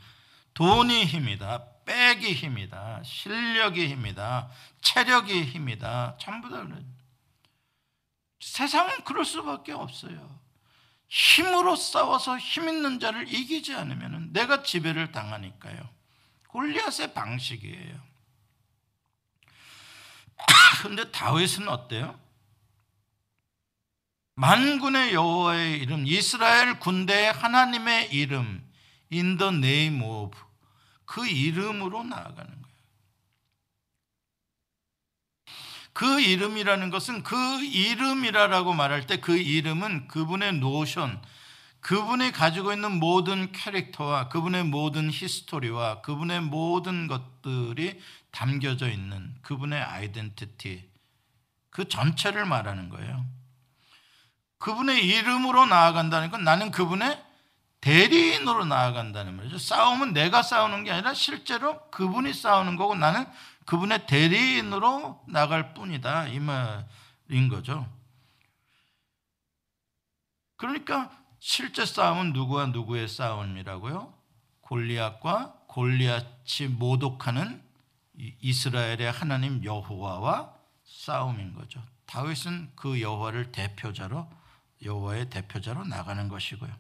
[0.55, 1.65] 돈이 힘이다.
[1.87, 3.03] 백이 힘이다.
[3.05, 4.51] 실력이 힘이다.
[4.83, 6.17] 체력이 힘이다.
[6.19, 6.85] 전부 다 그래.
[8.41, 10.41] 세상은 그럴 수밖에 없어요.
[11.09, 15.89] 힘으로 싸워서 힘 있는 자를 이기지 않으면 내가 지배를 당하니까요.
[16.49, 18.01] 골리앗의 방식이에요.
[20.83, 22.22] 근데 다윗은 어때요?
[24.43, 28.69] 만군의 여호와의 이름, 이스라엘 군대의 하나님의 이름,
[29.13, 30.37] in the name of
[31.05, 32.77] 그 이름으로 나아가는 거예요.
[35.93, 41.23] 그 이름이라는 것은 그 이름이라고 말할 때 그 이름은 그분의 notion,
[41.79, 48.01] 그분이 가지고 있는 모든 캐릭터와 그분의 모든 history와 그분의 모든 것들이
[48.33, 50.91] 담겨져 있는 그분의 identity,
[51.71, 53.42] 그 전체를 말하는 거예요.
[54.63, 57.21] 그분의 이름으로 나아간다는 건 나는 그분의
[57.81, 59.59] 대리인으로 나아간다는 말이죠.
[59.59, 63.27] 싸움은 내가 싸우는 게 아니라 실제로 그분이 싸우는 거고 나는
[63.67, 66.29] 그분의 대리인으로 나갈 뿐이다.
[66.29, 67.93] 이 말인 거죠.
[70.55, 74.15] 그러니까 실제 싸움은 누구와 누구의 싸움이라고요?
[74.61, 77.61] 골리앗과 골리앗이 모독하는
[78.15, 81.83] 이스라엘의 하나님 여호와와 싸움인 거죠.
[82.07, 84.42] 다윗은 그 여호와를 대표자로
[84.85, 86.71] 여호와의 대표자로 나가는 것이고요.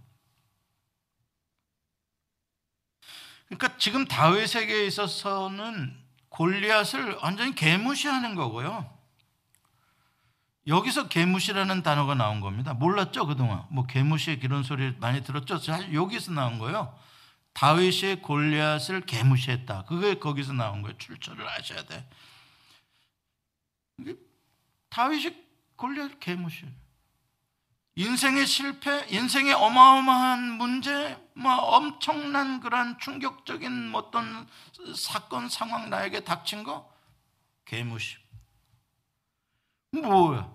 [3.47, 8.91] 그러니까 지금 다윗에게 있어서는 골리앗을 완전히 개무시하는 거고요.
[10.67, 12.73] 여기서 개무시라는 단어가 나온 겁니다.
[12.73, 13.67] 몰랐죠 그동안?
[13.71, 15.61] 뭐 개무시 이런 소리 많이 들었죠.
[15.93, 16.97] 여기서 나온 거예요.
[17.53, 19.85] 다윗이 골리앗을 개무시했다.
[19.85, 20.97] 그게 거기서 나온 거예요.
[20.97, 22.09] 출처를 아셔야 돼.
[24.88, 25.37] 다윗이
[25.77, 26.65] 골리앗을 개무시.
[27.94, 34.46] 인생의 실패, 인생의 어마어마한 문제, 뭐 엄청난 그런 충격적인 어떤
[34.96, 36.90] 사건 상황 나에게 닥친 거
[37.66, 38.16] 개무시.
[39.92, 40.50] 뭐야?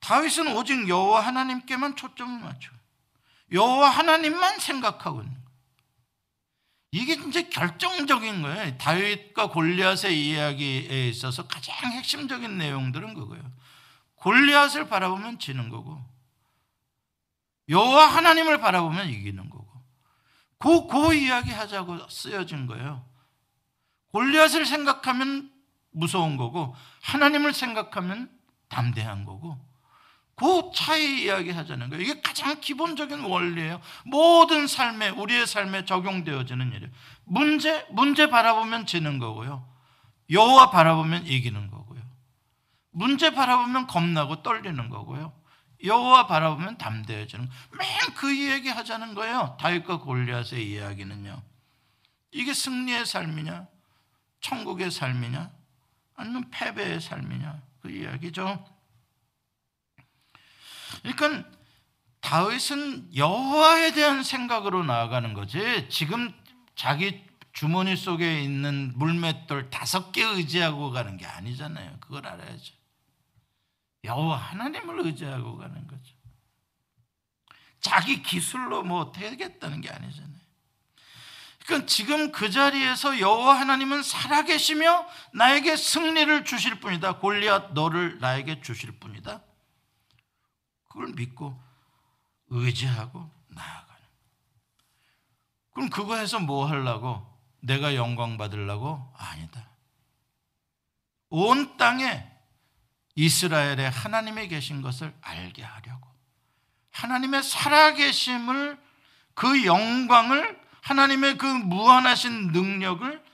[0.00, 2.70] 다윗은 오직 여호와 하나님께만 초점을 맞춰.
[3.50, 5.42] 여호와 하나님만 생각하고 있는.
[6.92, 8.78] 이게 이제 결정적인 거예요.
[8.78, 13.42] 다윗과 골리앗의 이야기에 있어서 가장 핵심적인 내용들은 그거예요.
[14.16, 16.11] 골리앗을 바라보면 지는 거고
[17.72, 19.66] 여호와 하나님을 바라보면 이기는 거고.
[20.58, 23.04] 그, 그 이야기 하자고 쓰여진 거예요.
[24.12, 25.50] 골리앗을 생각하면
[25.90, 28.30] 무서운 거고 하나님을 생각하면
[28.68, 29.58] 담대한 거고
[30.34, 32.02] 그 차이 이야기 하자는 거예요.
[32.02, 33.80] 이게 가장 기본적인 원리예요.
[34.04, 36.90] 모든 삶에 우리의 삶에 적용되어지는 일이에요.
[37.24, 39.66] 문제 문제 바라보면 지는 거고요.
[40.30, 42.02] 여호와 바라보면 이기는 거고요.
[42.90, 45.32] 문제 바라보면 겁나고 떨리는 거고요.
[45.84, 49.56] 여호와 바라보면 담대해지는 맨그 이야기 하자는 거예요.
[49.60, 51.42] 다윗과 골리앗의 이야기는요.
[52.32, 53.66] 이게 승리의 삶이냐,
[54.40, 55.50] 천국의 삶이냐,
[56.14, 58.64] 아니면 패배의 삶이냐 그 이야기죠.
[61.02, 61.48] 그러니까
[62.20, 65.88] 다윗은 여호와에 대한 생각으로 나아가는 거지.
[65.88, 66.32] 지금
[66.76, 71.98] 자기 주머니 속에 있는 물맷돌 다섯 개 의지하고 가는 게 아니잖아요.
[72.00, 72.74] 그걸 알아야죠.
[74.04, 76.14] 여호와 하나님을 의지하고 가는 거죠.
[77.80, 80.42] 자기 기술로 뭐 되겠다는 게 아니잖아요.
[81.64, 87.18] 그러니까 지금 그 자리에서 여호와 하나님은 살아계시며 나에게 승리를 주실 뿐이다.
[87.18, 89.42] 골리앗 너를 나에게 주실 뿐이다.
[90.88, 91.60] 그걸 믿고
[92.48, 94.02] 의지하고 나아가는.
[95.72, 97.26] 그럼 그거 해서 뭐 하려고?
[97.60, 99.12] 내가 영광 받으려고?
[99.16, 99.70] 아니다.
[101.30, 102.31] 온 땅에
[103.14, 106.08] 이스라엘의 하나님이 계신 것을 알게 하려고.
[106.90, 108.78] 하나님의 살아계심을
[109.34, 113.24] 그 영광을 하나님의 그 무한하신 능력을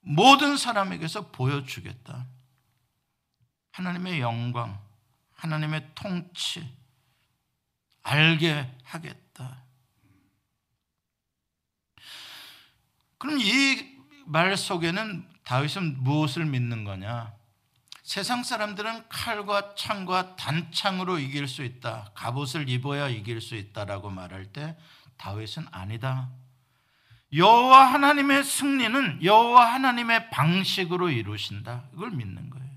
[0.00, 2.26] 모든 사람에게서 보여주겠다.
[3.72, 4.78] 하나님의 영광,
[5.34, 6.70] 하나님의 통치,
[8.02, 9.62] 알게 하겠다.
[13.18, 13.94] 그럼 이
[14.26, 17.34] 말 속에는 다윗은 무엇을 믿는 거냐?
[18.04, 22.10] 세상 사람들은 칼과 창과 단창으로 이길 수 있다.
[22.14, 24.76] 갑옷을 입어야 이길 수 있다라고 말할 때
[25.16, 26.28] 다윗은 아니다.
[27.34, 31.84] 여호와 하나님의 승리는 여호와 하나님의 방식으로 이루신다.
[31.94, 32.68] 이걸 믿는 거예요.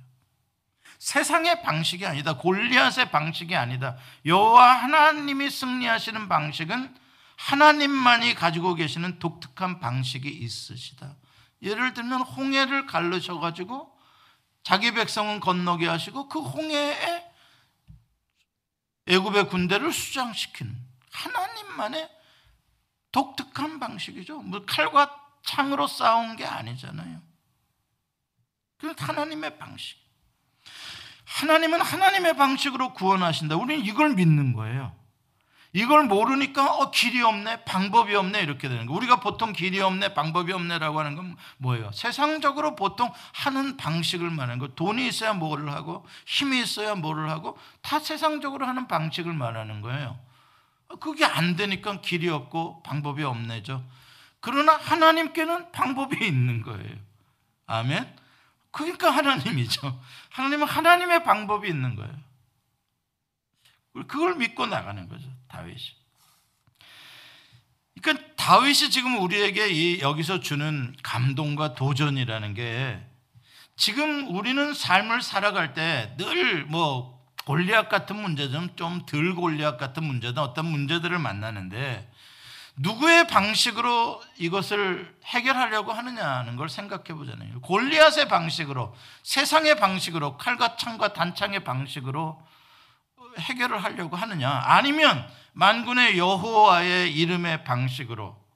[0.98, 2.38] 세상의 방식이 아니다.
[2.38, 3.98] 골리앗의 방식이 아니다.
[4.26, 6.96] 여호와 하나님이 승리하시는 방식은
[7.36, 11.16] 하나님만이 가지고 계시는 독특한 방식이 있으시다.
[11.62, 13.97] 예를 들면 홍해를 갈르셔 가지고
[14.68, 17.26] 자기 백성은 건너게 하시고 그 홍해에
[19.06, 20.78] 애굽의 군대를 수장시키는
[21.10, 22.10] 하나님만의
[23.14, 24.42] 독특한 방식이죠.
[24.42, 27.22] 뭐 칼과 창으로 싸운 게 아니잖아요.
[28.80, 29.98] 그 하나님의 방식.
[31.24, 33.56] 하나님은 하나님의 방식으로 구원하신다.
[33.56, 34.94] 우리는 이걸 믿는 거예요.
[35.78, 38.96] 이걸 모르니까 어 길이 없네, 방법이 없네 이렇게 되는 거.
[38.96, 41.92] 우리가 보통 길이 없네, 방법이 없네라고 하는 건 뭐예요?
[41.92, 44.70] 세상적으로 보통 하는 방식을 말하는 거.
[44.70, 50.18] 돈이 있어야 뭐를 하고 힘이 있어야 뭐를 하고 다 세상적으로 하는 방식을 말하는 거예요.
[51.00, 53.84] 그게 안 되니까 길이 없고 방법이 없네죠.
[54.40, 56.96] 그러나 하나님께는 방법이 있는 거예요.
[57.68, 58.16] 아멘.
[58.72, 60.02] 그러니까 하나님이죠.
[60.32, 62.27] 하나님은 하나님의 방법이 있는 거예요.
[64.08, 65.28] 그걸 믿고 나가는 거죠.
[65.48, 65.96] 다윗이.
[68.02, 73.00] 그러니까 다윗이 지금 우리에게 이 여기서 주는 감동과 도전이라는 게
[73.76, 80.42] 지금 우리는 삶을 살아갈 때 늘 뭐 골리앗 같은 문제든 좀 덜 골리앗 같은 문제든
[80.42, 82.12] 어떤 문제들을 만나는데
[82.80, 87.60] 누구의 방식으로 이것을 해결하려고 하느냐는 걸 생각해 보잖아요.
[87.62, 92.40] 골리앗의 방식으로, 세상의 방식으로, 칼과 창과 단창의 방식으로
[93.40, 94.50] 해결을 하려고 하느냐?
[94.50, 98.48] 아니면 만군의 여호와의 이름의 방식으로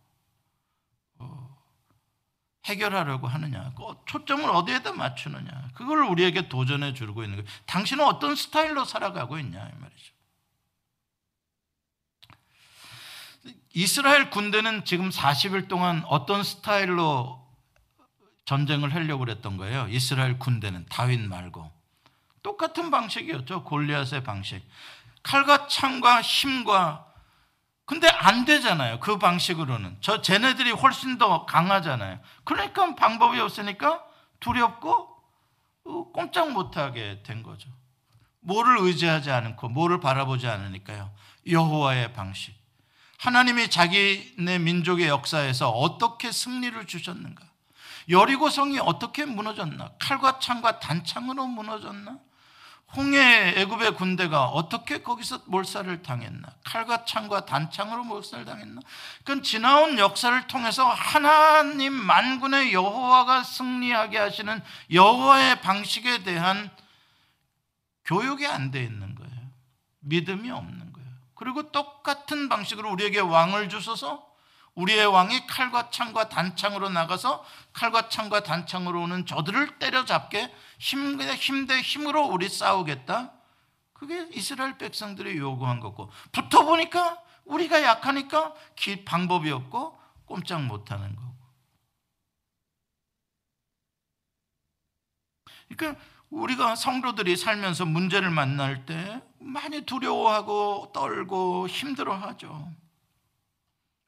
[2.66, 3.74] 해결하려고 하느냐?
[3.76, 5.70] 그 초점을 어디에다 맞추느냐?
[5.74, 7.50] 그걸 우리에게 도전해 주고 있는 거예요.
[7.66, 10.14] 당신은 어떤 스타일로 살아가고 있냐 이 말이죠.
[13.74, 17.42] 이스라엘 군대는 지금 40일 동안 어떤 스타일로
[18.46, 19.88] 전쟁을 하려고 그랬던 거예요.
[19.90, 21.81] 이스라엘 군대는 다윗 말고
[22.44, 23.64] 똑같은 방식이었죠.
[23.64, 24.62] 골리앗의 방식.
[25.24, 27.06] 칼과 창과 힘과
[27.86, 29.00] 근데 안 되잖아요.
[29.02, 29.98] 그 방식으로는.
[30.00, 32.20] 저 쟤네들이 훨씬 더 강하잖아요.
[32.46, 34.04] 그러니까 방법이 없으니까
[34.40, 35.10] 두렵고
[35.84, 37.70] 어, 꼼짝 못하게 된 거죠.
[38.40, 41.12] 뭐를 의지하지 않고 뭐를 바라보지 않으니까요.
[41.50, 42.56] 여호와의 방식.
[43.20, 47.44] 하나님이 자기네 민족의 역사에서 어떻게 승리를 주셨는가?
[48.10, 49.92] 여리고성이 어떻게 무너졌나?
[50.00, 52.18] 칼과 창과 단창으로 무너졌나?
[52.96, 56.48] 홍해 애굽의 군대가 어떻게 거기서 몰살을 당했나?
[56.66, 58.82] 칼과 창과 단창으로 몰살을 당했나?
[59.20, 66.70] 그건 지나온 역사를 통해서 하나님 만군의 여호와가 승리하게 하시는 여호와의 방식에 대한
[68.06, 69.32] 교육이 안 돼 있는 거예요.
[70.00, 71.10] 믿음이 없는 거예요.
[71.36, 74.30] 그리고 똑같은 방식으로 우리에게 왕을 주셔서
[74.76, 82.50] 우리의 왕이 칼과 창과 단창으로 나가서 칼과 창과 단창으로 오는 저들을 때려잡게 힘대힘대 힘으로 우리
[82.50, 83.32] 싸우겠다.
[83.94, 88.56] 그게 이스라엘 백성들이 요구한 거고 붙어 보니까 우리가 약하니까
[89.06, 91.32] 방법이 없고 꼼짝 못하는 거고.
[95.70, 102.72] 그러니까 우리가 성도들이 살면서 문제를 만날 때 많이 두려워하고 떨고 힘들어하죠.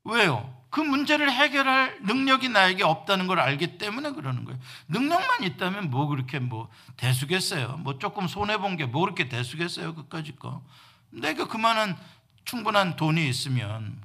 [0.06, 0.63] 왜요?
[0.74, 4.60] 그 문제를 해결할 능력이 나에게 없다는 걸 알기 때문에 그러는 거예요.
[4.88, 7.78] 능력만 있다면 뭐 그렇게 뭐 대수겠어요.
[7.78, 9.94] 뭐 조금 손해 본 게 뭐 그렇게 대수겠어요.
[9.94, 10.64] 그까짓 거.
[11.12, 11.96] 내가 그만한
[12.46, 14.02] 충분한 돈이 있으면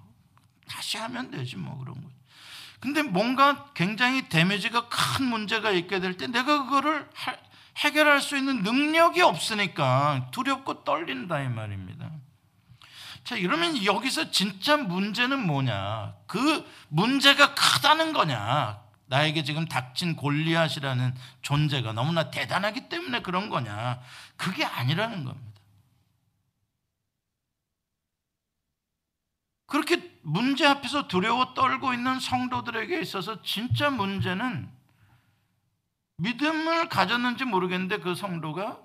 [0.68, 2.10] 다시 하면 되지 뭐 그런 거.
[2.80, 7.08] 근데 뭔가 굉장히 데미지가 큰 문제가 있게 될 때 내가 그거를
[7.78, 12.10] 해결할 수 있는 능력이 없으니까 두렵고 떨린다 이 말입니다.
[13.28, 16.14] 자, 이러면 여기서 진짜 문제는 뭐냐?
[16.26, 18.82] 그 문제가 크다는 거냐?
[19.04, 24.00] 나에게 지금 닥친 골리앗이라는 존재가 너무나 대단하기 때문에 그런 거냐?
[24.38, 25.60] 그게 아니라는 겁니다.
[29.66, 34.70] 그렇게 문제 앞에서 두려워 떨고 있는 성도들에게 있어서 진짜 문제는
[36.16, 38.80] 믿음을 가졌는지 모르겠는데 그 성도가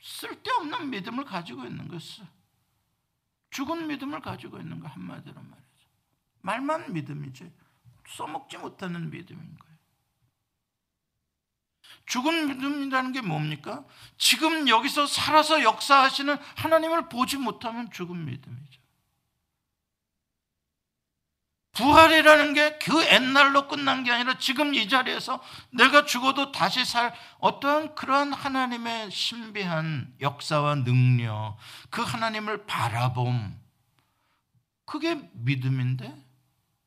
[0.00, 2.24] 쓸데없는 믿음을 가지고 있는 것을
[3.50, 5.88] 죽은 믿음을 가지고 있는 거 한마디로 말이죠.
[6.42, 7.50] 말만 믿음이지
[8.08, 9.68] 써먹지 못하는 믿음인 거예요.
[12.06, 13.84] 죽은 믿음이라는 게 뭡니까?
[14.16, 18.67] 지금 여기서 살아서 역사하시는 하나님을 보지 못하면 죽은 믿음이죠.
[21.78, 27.94] 부활이라는 게 그 옛날로 끝난 게 아니라 지금 이 자리에서 내가 죽어도 다시 살 어떠한
[27.94, 31.56] 그러한 하나님의 신비한 역사와 능력,
[31.90, 33.60] 그 하나님을 바라봄,
[34.86, 36.24] 그게 믿음인데,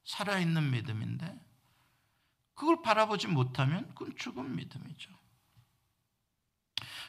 [0.05, 1.39] 살아있는 믿음인데,
[2.55, 5.11] 그걸 바라보지 못하면 그건 죽은 믿음이죠.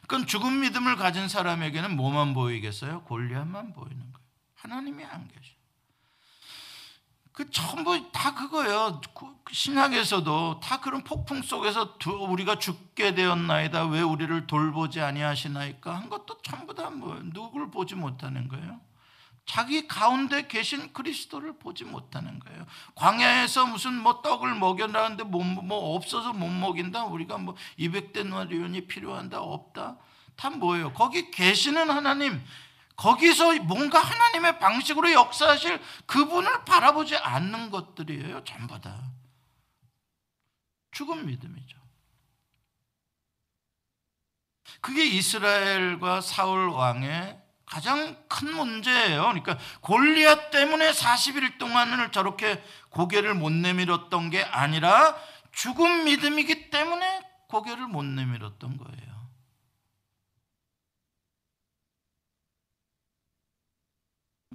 [0.03, 3.05] 그건 죽은 믿음을 가진 사람에게는 뭐만 보이겠어요?
[3.05, 4.27] 골리앗만 보이는 거예요.
[4.55, 5.62] 하나님이 안 계셔.
[7.33, 9.01] 그 전부 다 그거예요.
[9.14, 11.97] 그 신약에서도 다 그런 폭풍 속에서
[12.29, 13.87] 우리가 죽게 되었나이다.
[13.87, 18.81] 왜 우리를 돌보지 아니하시나이까 한 것도 전부 다 뭐 누구를 보지 못하는 거예요.
[19.47, 22.64] 자기 가운데 계신 그리스도를 보지 못하는 거예요.
[22.95, 27.05] 광야에서 무슨 뭐 떡을 먹여라는데 뭐, 뭐 없어서 못 먹인다.
[27.05, 29.40] 우리가 뭐 200데나리온이 필요한다.
[29.40, 29.97] 없다.
[30.37, 30.92] 다 뭐예요?
[30.92, 32.40] 거기 계시는 하나님
[32.96, 38.44] 거기서 뭔가 하나님의 방식으로 역사하실 그분을 바라보지 않는 것들이에요.
[38.44, 39.12] 전부 다.
[40.92, 41.78] 죽은 믿음이죠.
[44.81, 49.22] 그게 이스라엘과 사울 왕의 가장 큰 문제예요.
[49.22, 55.16] 그러니까 골리앗 때문에 40일 동안을 저렇게 고개를 못 내밀었던 게 아니라
[55.52, 59.12] 죽은 믿음이기 때문에 고개를 못 내밀었던 거예요.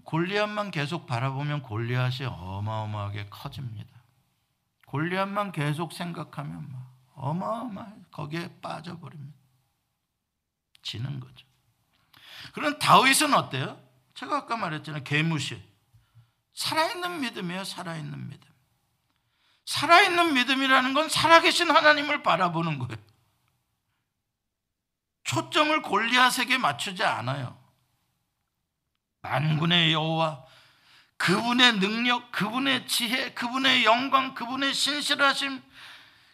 [0.07, 3.91] 골리앗만 계속 바라보면 골리앗이 어마어마하게 커집니다.
[4.85, 6.73] 골리앗만 계속 생각하면
[7.13, 9.37] 어마어마해 거기에 빠져버립니다.
[10.81, 11.45] 지는 거죠.
[12.53, 13.77] 그럼 다윗은 어때요?
[14.13, 15.03] 제가 아까 말했잖아요.
[15.03, 15.61] 개무시.
[16.53, 17.65] 살아있는 믿음이에요.
[17.65, 18.49] 살아있는 믿음.
[19.65, 23.03] 살아있는 믿음이라는 건 살아계신 하나님을 바라보는 거예요.
[25.25, 27.56] 초점을 골리앗에게 맞추지 않아요.
[29.21, 30.45] 만군의 여호와
[31.17, 35.61] 그분의 능력, 그분의 지혜, 그분의 영광, 그분의 신실하심,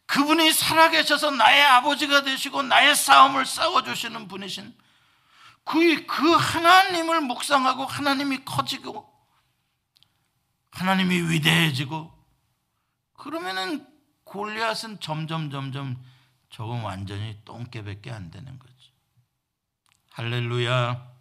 [0.05, 4.75] 그분이 살아계셔서 나의 아버지가 되시고 나의 싸움을 싸워주시는 분이신
[5.63, 9.09] 그, 그 하나님을 묵상하고 하나님이 커지고
[10.71, 12.11] 하나님이 위대해지고
[13.13, 13.87] 그러면은
[14.25, 16.03] 골리앗은 점점 점점
[16.49, 18.91] 조금 완전히 똥개밖에 안 되는 거지.
[20.11, 21.12] 할렐루야.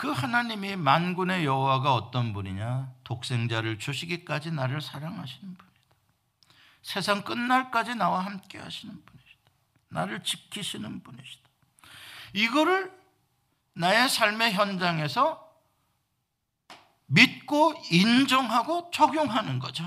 [0.00, 2.90] 그 하나님이 만군의 여호와가 어떤 분이냐?
[3.04, 5.76] 독생자를 주시기까지 나를 사랑하시는 분이다.
[6.80, 9.50] 세상 끝날까지 나와 함께 하시는 분이시다.
[9.88, 11.46] 나를 지키시는 분이시다.
[12.32, 12.90] 이거를
[13.74, 15.46] 나의 삶의 현장에서
[17.04, 19.86] 믿고 인정하고 적용하는 거죠.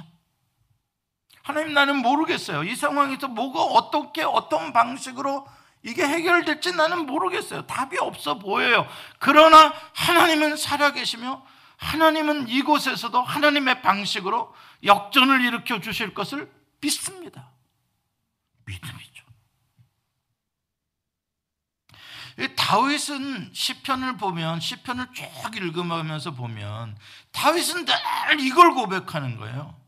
[1.42, 2.64] 하나님 나는 모르겠어요.
[2.66, 5.48] 이 상황에서 뭐가 어떻게 어떤 방식으로
[5.84, 7.68] 이게 해결될지 나는 모르겠어요.
[7.68, 8.88] 답이 없어 보여요.
[9.20, 11.46] 그러나 하나님은 살아계시며
[11.78, 17.50] 하나님은 이곳에서도 하나님의 방식으로 역전을 일으켜 주실 것을 믿습니다.
[18.66, 19.26] 믿음이죠.
[22.56, 26.98] 다윗은 시편을 보면 시편을 쭉 읽으면서 보면
[27.34, 29.83] 다윗은 늘 이걸 고백하는 거예요.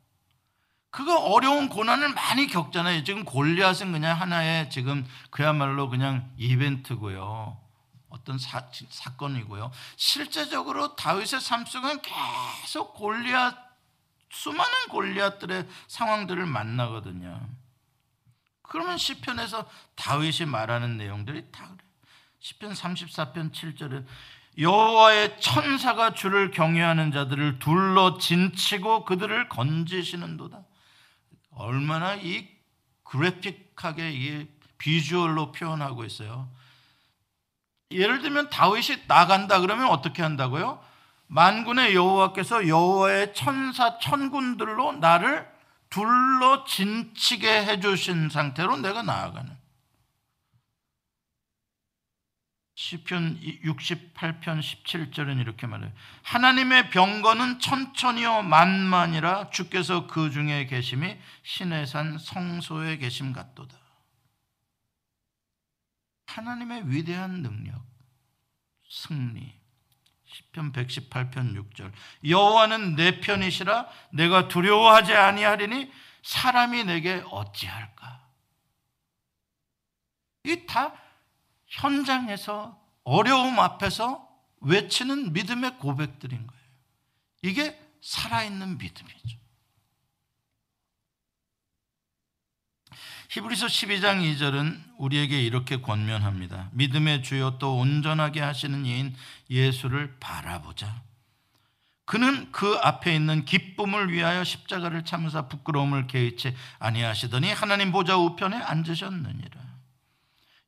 [0.96, 3.04] 그거 어려운 고난을 많이 겪잖아요.
[3.04, 7.60] 지금 골리앗은 그냥 하나의 지금 그야말로 그냥 이벤트고요.
[8.08, 9.72] 어떤 사, 사건이고요.
[9.98, 13.58] 실제적으로 다윗의 삶 속은 계속 골리앗
[14.30, 17.46] 수많은 골리앗들의 상황들을 만나거든요.
[18.62, 21.84] 그러면 시편에서 다윗이 말하는 내용들이 다 그래.
[22.40, 24.06] 시편 34편 7절에
[24.60, 30.64] 여호와의 천사가 주를 경외하는 자들을 둘러 진치고 그들을 건지시는도다.
[31.56, 32.48] 얼마나 이
[33.04, 34.48] 그래픽하게 이
[34.78, 36.50] 비주얼로 표현하고 있어요.
[37.92, 40.84] 예를 들면 다윗이 나간다 그러면 어떻게 한다고요?
[41.28, 45.50] 만군의 여호와께서 여호와의 천사 천군들로 나를
[45.90, 49.56] 둘러 진치게 해주신 상태로 내가 나아가는
[52.76, 55.92] 시편 68편 17절은 이렇게 말해요.
[56.24, 63.78] 하나님의 병거는 천천히요 만만이라 주께서 그 중에 계심이 신의 산 성소에 계심 같도다.
[66.28, 67.82] 하나님의 위대한 능력,
[68.90, 69.56] 승리.
[70.26, 71.94] 시편 118편 6절.
[72.28, 75.90] 여호와는 내 편이시라 내가 두려워하지 아니하리니
[76.24, 78.28] 사람이 내게 어찌할까?
[80.44, 81.05] 이다
[81.68, 84.28] 현장에서 어려움 앞에서
[84.62, 86.64] 외치는 믿음의 고백들인 거예요.
[87.42, 89.38] 이게 살아있는 믿음이죠.
[93.30, 96.70] 히브리서 12장 2절은 우리에게 이렇게 권면합니다.
[96.74, 99.16] 믿음의 주요 또 온전하게 하시는 이인
[99.50, 101.04] 예수를 바라보자.
[102.06, 109.55] 그는 그 앞에 있는 기쁨을 위하여 십자가를 참으사 부끄러움을 개의치 아니하시더니 하나님 보좌 우편에 앉으셨느니라.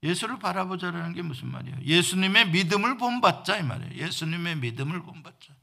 [0.04, 1.78] 예수를 바라보자라는 게 무슨 말이에요?
[1.82, 4.06] 예수님의 믿음을 본받자 이 말이에요.
[4.06, 5.54] 예수님의 믿음을 본받자.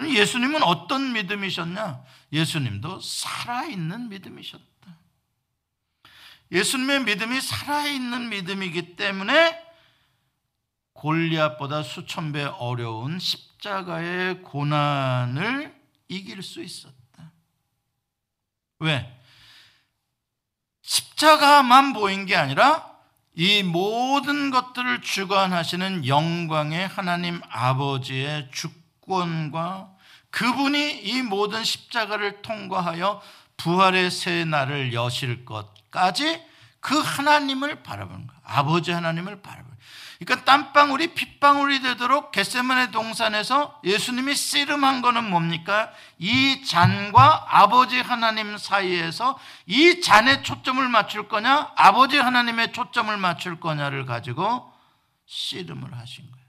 [0.00, 2.02] 예수님은 어떤 믿음이셨냐?
[2.32, 4.64] 예수님도 살아있는 믿음이셨다.
[6.50, 9.62] 예수님의 믿음이 살아있는 믿음이기 때문에
[10.94, 17.32] 골리앗보다 수천 배 어려운 십자가의 고난을 이길 수 있었다.
[18.80, 19.20] 왜?
[20.82, 22.93] 십자가만 보인 게 아니라
[23.36, 29.90] 이 모든 것들을 주관하시는 영광의 하나님 아버지의 주권과
[30.30, 33.20] 그분이 이 모든 십자가를 통과하여
[33.56, 36.42] 부활의 새 날을 여실 것까지
[36.80, 38.40] 그 하나님을 바라보는 거예요.
[38.44, 39.73] 아버지 하나님을 바라보는 거예요.
[40.24, 45.92] 그러니까 땀방울이 핏방울이 되도록 겟세만의 동산에서 예수님이 씨름한 거는 뭡니까?
[46.18, 54.06] 이 잔과 아버지 하나님 사이에서 이 잔에 초점을 맞출 거냐, 아버지 하나님의 초점을 맞출 거냐를
[54.06, 54.72] 가지고
[55.26, 56.44] 씨름을 하신 거예요.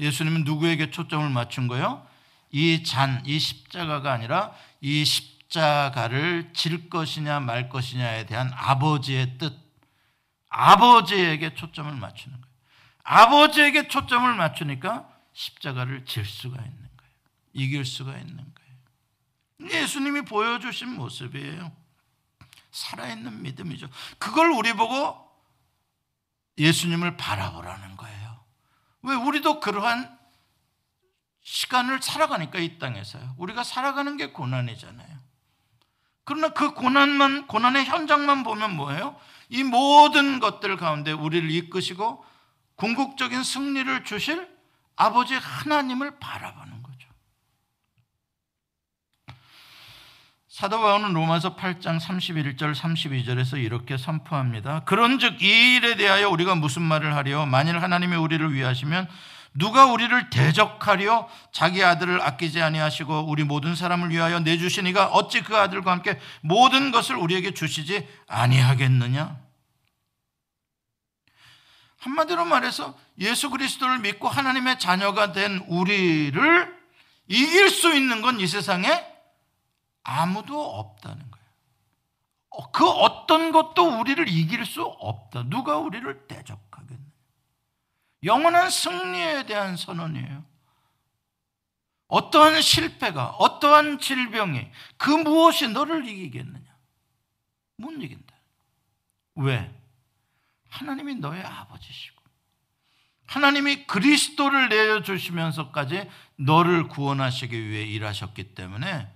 [0.00, 2.06] 예수님은 누구에게 초점을 맞춘 거예요?
[2.52, 9.69] 이 잔, 이 십자가가 아니라 이 십자가를 질 것이냐 말 것이냐에 대한 아버지의 뜻,
[10.50, 12.54] 아버지에게 초점을 맞추는 거예요.
[13.02, 17.12] 아버지에게 초점을 맞추니까 십자가를 질 수가 있는 거예요.
[17.54, 19.72] 이길 수가 있는 거예요.
[19.72, 21.72] 예수님이 보여주신 모습이에요.
[22.70, 23.88] 살아있는 믿음이죠.
[24.18, 25.28] 그걸 우리 보고
[26.58, 28.44] 예수님을 바라보라는 거예요.
[29.02, 30.18] 왜 우리도 그러한
[31.42, 33.34] 시간을 살아가니까 이 땅에서요.
[33.38, 35.18] 우리가 살아가는 게 고난이잖아요.
[36.24, 39.16] 그러나 그 고난만 고난의 현장만 보면 뭐예요?
[39.48, 42.24] 이 모든 것들 가운데 우리를 이끄시고
[42.76, 44.48] 궁극적인 승리를 주실
[44.96, 47.08] 아버지 하나님을 바라보는 거죠.
[50.48, 54.84] 사도 바울은 로마서 8장 31절 32절에서 이렇게 선포합니다.
[54.84, 59.08] 그런즉 이 일에 대하여 우리가 무슨 말을 하리요 만일 하나님이 우리를 위하시면
[59.54, 65.90] 누가 우리를 대적하려 자기 아들을 아끼지 아니하시고 우리 모든 사람을 위하여 내주시니가 어찌 그 아들과
[65.92, 69.38] 함께 모든 것을 우리에게 주시지 아니하겠느냐?
[71.98, 76.80] 한마디로 말해서 예수 그리스도를 믿고 하나님의 자녀가 된 우리를
[77.28, 79.04] 이길 수 있는 건 이 세상에
[80.02, 81.46] 아무도 없다는 거예요.
[82.50, 85.44] 어, 그 어떤 것도 우리를 이길 수 없다.
[85.46, 86.69] 누가 우리를 대적하겠느냐?
[88.24, 90.44] 영원한 승리에 대한 선언이에요.
[92.08, 96.76] 어떠한 실패가, 어떠한 질병이, 그 무엇이 너를 이기겠느냐?
[97.76, 98.34] 못 이긴다.
[99.36, 99.72] 왜?
[100.68, 102.20] 하나님이 너의 아버지시고,
[103.26, 109.08] 하나님이 그리스도를 내어주시면서까지 너를 구원하시기 위해 일하셨기 때문에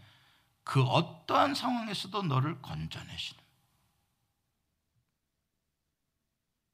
[0.63, 3.43] 그 어떠한 상황에서도 너를 건져내시는.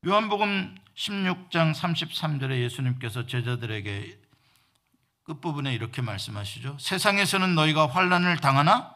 [0.06, 4.18] 요한복음 16장 33절에 예수님께서 제자들에게
[5.22, 6.76] 끝부분에 이렇게 말씀하시죠.
[6.78, 8.94] 세상에서는 너희가 환란을 당하나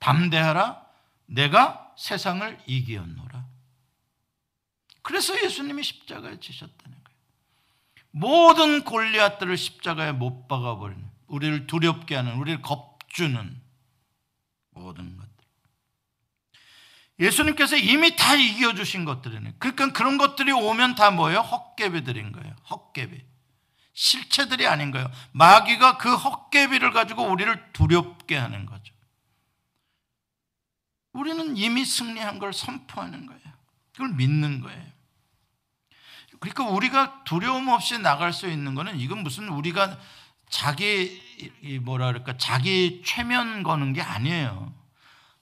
[0.00, 0.84] 담대하라
[1.26, 3.46] 내가 세상을 이기었노라.
[5.02, 7.18] 그래서 예수님이 십자가에 지셨다는 거예요.
[8.10, 13.62] 모든 골리앗들을 십자가에 못 박아 버리는 우리를 두렵게 하는 우리를 겁주는
[14.70, 15.23] 모든 것
[17.18, 19.54] 예수님께서 이미 다 이겨주신 것들이네.
[19.58, 21.40] 그러니까 그런 것들이 오면 다 뭐예요?
[21.40, 22.54] 헛개비들인 거예요.
[22.70, 23.24] 헛개비.
[23.92, 25.08] 실체들이 아닌 거예요.
[25.32, 28.92] 마귀가 그 헛개비를 가지고 우리를 두렵게 하는 거죠.
[31.12, 33.40] 우리는 이미 승리한 걸 선포하는 거예요.
[33.92, 34.84] 그걸 믿는 거예요.
[36.40, 39.98] 그러니까 우리가 두려움 없이 나갈 수 있는 거는 이건 무슨 우리가
[40.50, 41.22] 자기
[41.62, 44.74] 이 뭐라 그럴까 자기 최면 거는 게 아니에요.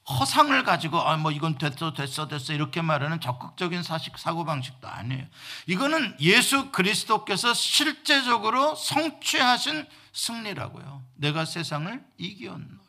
[0.09, 5.27] 허상을 가지고 아 뭐 이건 됐어 됐어 됐어 이렇게 말하는 적극적인 사식 사고 방식도 아니에요.
[5.67, 11.05] 이거는 예수 그리스도께서 실제적으로 성취하신 승리라고요.
[11.15, 12.83] 내가 세상을 이기었노라.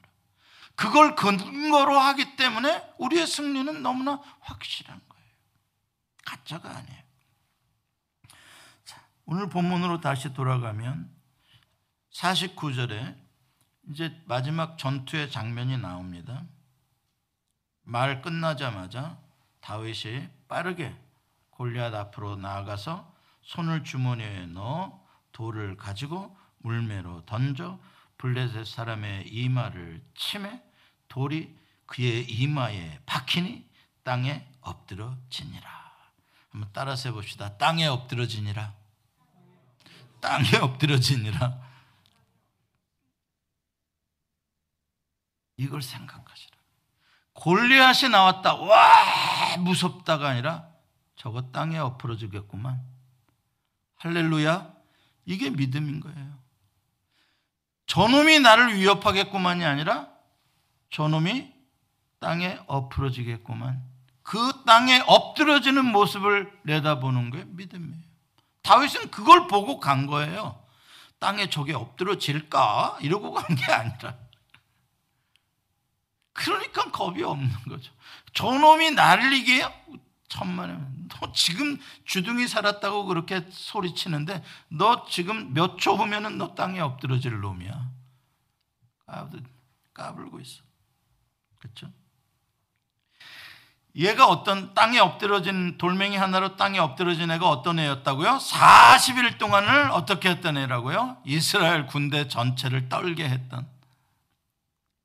[0.76, 5.26] 그걸 근거로 하기 때문에 우리의 승리는 너무나 확실한 거예요.
[6.26, 7.03] 가짜가 아니에요.
[8.86, 11.14] 자, 오늘 본문으로 다시 돌아가면
[12.11, 13.16] 49절에
[13.91, 16.43] 이제 마지막 전투의 장면이 나옵니다.
[17.84, 19.19] 말 끝나자마자
[19.61, 20.95] 다윗이 빠르게
[21.51, 27.79] 골리앗 앞으로 나아가서 손을 주머니에 넣어 돌을 가지고 물매로 던져
[28.17, 30.61] 블레셋 사람의 이마를 치매
[31.07, 31.55] 돌이
[31.86, 33.69] 그의 이마에 박히니
[34.03, 35.69] 땅에 엎드러지니라.
[36.49, 37.57] 한번 따라서 해봅시다.
[37.57, 38.73] 땅에 엎드러지니라.
[40.21, 41.61] 땅에 엎드러지니라.
[45.57, 46.53] 이걸 생각하시라.
[47.34, 48.55] 골리앗이 나왔다.
[48.55, 50.67] 와 무섭다가 아니라
[51.15, 52.81] 저거 땅에 엎어지겠구만.
[53.97, 54.71] 할렐루야.
[55.25, 56.34] 이게 믿음인 거예요.
[57.88, 60.07] 저놈이 나를 위협하겠구만이 아니라
[60.91, 61.51] 저놈이
[62.19, 63.81] 땅에 엎어지겠구만.
[64.23, 68.01] 그 땅에 엎드러지는 모습을 내다보는 게 믿음이에요.
[68.61, 70.61] 다윗은 그걸 보고 간 거예요.
[71.19, 72.97] 땅에 저게 엎드러질까?
[73.01, 74.15] 이러고 간 게 아니라.
[76.34, 77.91] 그러니까 겁이 없는 거죠.
[78.34, 79.71] 저놈이 나를 이겨요?
[80.27, 80.77] 천만에.
[81.09, 87.91] 너 지금 주둥이 살았다고 그렇게 소리치는데 너 지금 몇 초 후면은 너 땅에 엎드러질 놈이야.
[89.93, 90.63] 까불고 있어.
[91.59, 91.88] 그렇죠?
[93.95, 98.38] 얘가 어떤 땅에 엎드러진 돌멩이 하나로 땅에 엎드러진 애가 어떤 애였다고요?
[98.38, 101.21] 40일 동안을 어떻게 했던 애라고요?
[101.25, 103.69] 이스라엘 군대 전체를 떨게 했던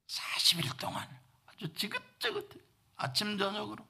[0.08, 1.06] 40일 동안
[1.58, 2.48] 아주 지긋지긋해
[2.96, 3.86] 아침 저녁으로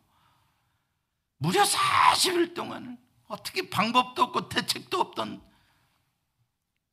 [1.37, 2.99] 무려 40일 동안을
[3.29, 5.47] 어떻게 방법도 없고 대책도 없던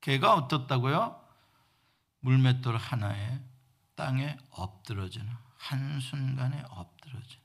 [0.02, 1.22] 걔가 어떻다고요?
[2.20, 3.40] 물맷돌 하나에
[3.96, 7.44] 땅에 엎드러지는 한순간에 엎드러지는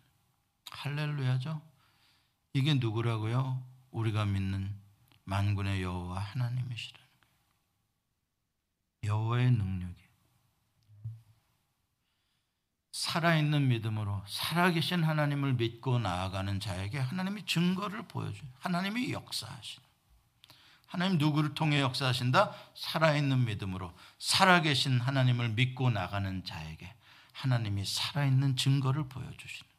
[0.71, 1.63] 할렐루야죠.
[2.53, 3.65] 이게 누구라고요?
[3.93, 4.75] 우리가 믿는
[5.25, 7.07] 만군의 여호와 하나님이시라는
[9.03, 9.15] 거예요.
[9.15, 10.00] 여호와의 능력이
[13.01, 18.51] 살아있는 믿음으로 살아계신 하나님을 믿고 나아가는 자에게 하나님이 증거를 보여줘요.
[18.59, 19.89] 하나님이 역사하시는.
[20.87, 22.53] 하나님 누구를 통해 역사하신다?
[22.75, 26.93] 살아있는 믿음으로 살아계신 하나님을 믿고 나가는 자에게
[27.33, 29.71] 하나님이 살아있는 증거를 보여주시는.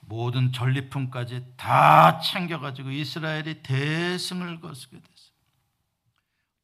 [0.00, 5.15] 모든 전리품까지 다 챙겨가지고 이스라엘이 대승을 거두게 됐어요.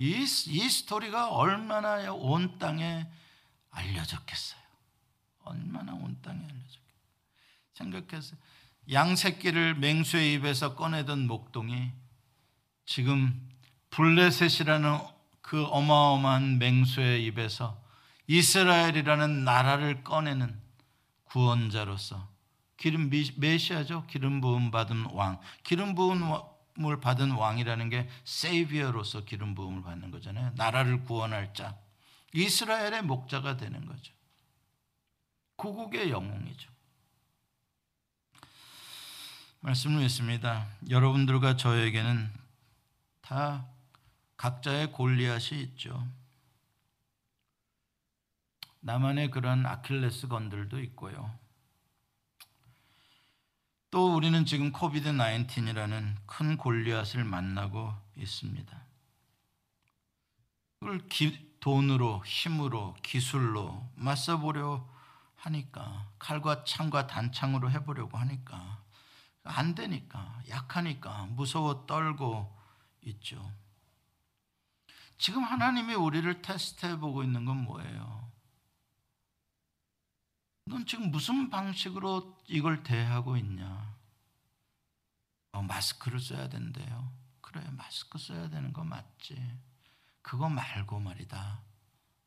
[0.03, 3.07] 이, 이 스토리가 얼마나 온 땅에
[3.71, 4.61] 알려졌겠어요.
[5.45, 6.83] 얼마나 온 땅에 알려졌겠어요.
[7.75, 8.37] 생각해서
[8.91, 11.93] 양 새끼를 맹수의 입에서 꺼내던 목동이
[12.85, 13.49] 지금
[13.91, 14.99] 블레셋이라는
[15.41, 17.81] 그 어마어마한 맹수의 입에서
[18.27, 20.61] 이스라엘이라는 나라를 꺼내는
[21.27, 22.29] 구원자로서
[22.77, 24.09] 기름 메시아죠.
[24.09, 25.39] 기름 부음 받은 왕.
[25.63, 26.23] 기름 부음
[26.75, 30.53] 부음을 받은 왕이라는 게 세이비어로서 기름 부음을 받는 거잖아요.
[30.57, 31.77] 나라를 구원할 자.
[32.33, 34.13] 이스라엘의 목자가 되는 거죠.
[35.57, 36.71] 구국의 영웅이죠.
[39.61, 40.67] 말씀을 했습니다.
[40.89, 42.33] 여러분들과 저에게는
[43.21, 43.67] 다
[44.37, 46.09] 각자의 골리앗이 있죠.
[48.81, 51.39] 나만의 그런 아킬레스 건들도 있고요.
[53.93, 58.83] 또 우리는 지금 코비드 19이라는 큰 골리앗을 만나고 있습니다.
[60.81, 64.89] 그걸 기, 돈으로, 힘으로, 기술로 맞서보려
[65.35, 68.83] 하니까 칼과 창과 단창으로 해보려고 하니까
[69.45, 72.51] 안 되니까 약하니까 무서워 떨고
[73.03, 73.53] 있죠.
[75.19, 78.22] 지금 하나님이 우리를 테스트해 보고 있는 건 뭐예요?
[80.65, 83.97] 넌 지금 무슨 방식으로 이걸 대하고 있냐?
[85.53, 87.13] 어, 마스크를 써야 된대요.
[87.41, 89.37] 그래, 마스크 써야 되는 거 맞지.
[90.23, 91.61] 그거 말고 말이다.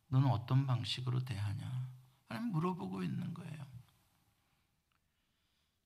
[0.08, 1.88] 너는 어떤 방식으로 대하냐?
[2.28, 3.66] 하나님 물어보고 있는 거예요.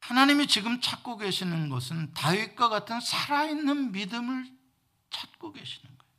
[0.01, 4.59] 하나님이 지금 찾고 계시는 것은 다윗과 같은 살아있는 믿음을
[5.11, 6.13] 찾고 계시는 거예요.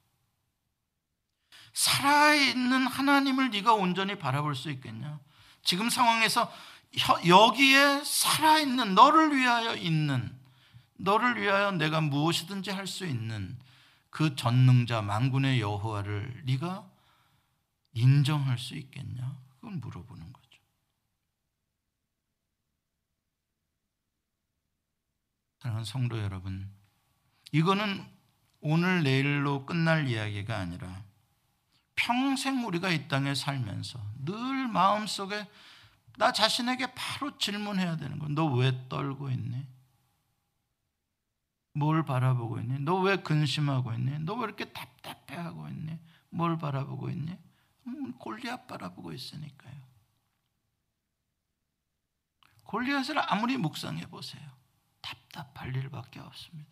[1.73, 5.19] 살아있는 하나님을 네가 온전히 바라볼 수 있겠냐?
[5.64, 6.51] 지금 상황에서
[7.28, 10.38] 여기에 살아있는 너를 위하여 있는
[10.97, 13.57] 너를 위하여 내가 무엇이든지 할 수 있는
[14.09, 16.88] 그 전능자 만군의 여호와를 네가
[17.93, 19.38] 인정할 수 있겠냐?
[19.59, 20.62] 그건 물어보는 거죠.
[25.59, 26.70] 사랑하는 성도 여러분,
[27.51, 28.05] 이거는
[28.59, 31.03] 오늘 내일로 끝날 이야기가 아니라
[31.95, 35.47] 평생 우리가 이 땅에 살면서 늘 마음속에
[36.17, 38.29] 나 자신에게 바로 질문해야 되는 거야.
[38.29, 39.65] 너 왜 떨고 있니?
[41.73, 42.79] 뭘 바라보고 있니?
[42.79, 44.19] 너 왜 근심하고 있니?
[44.19, 45.97] 너 왜 이렇게 답답해하고 있니?
[46.29, 47.37] 뭘 바라보고 있니?
[47.87, 49.81] 음, 골리앗 바라보고 있으니까요.
[52.65, 54.49] 골리앗을 아무리 묵상해 보세요.
[55.01, 56.69] 답답할 일밖에 없습니다.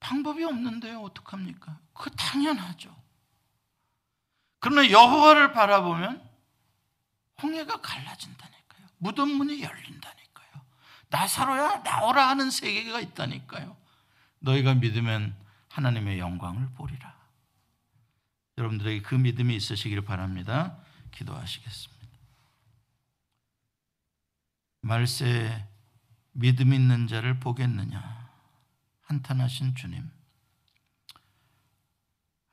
[0.00, 1.00] 방법이 없는데요.
[1.02, 1.80] 어떡합니까?
[1.94, 2.94] 그 당연하죠.
[4.58, 6.28] 그러나 여호와를 바라보면
[7.42, 8.86] 홍해가 갈라진다니까요.
[8.98, 10.62] 무덤 문이 열린다니까요.
[11.08, 13.76] 나사로야 나오라 하는 세계가 있다니까요.
[14.40, 15.36] 너희가 믿으면
[15.68, 17.14] 하나님의 영광을 보리라.
[18.58, 20.78] 여러분들에게 그 믿음이 있으시기를 바랍니다.
[21.12, 21.96] 기도하시겠습니다.
[24.80, 25.66] 말세
[26.32, 28.30] 믿음 있는 자를 보겠느냐?
[29.02, 30.10] 한탄하신 주님.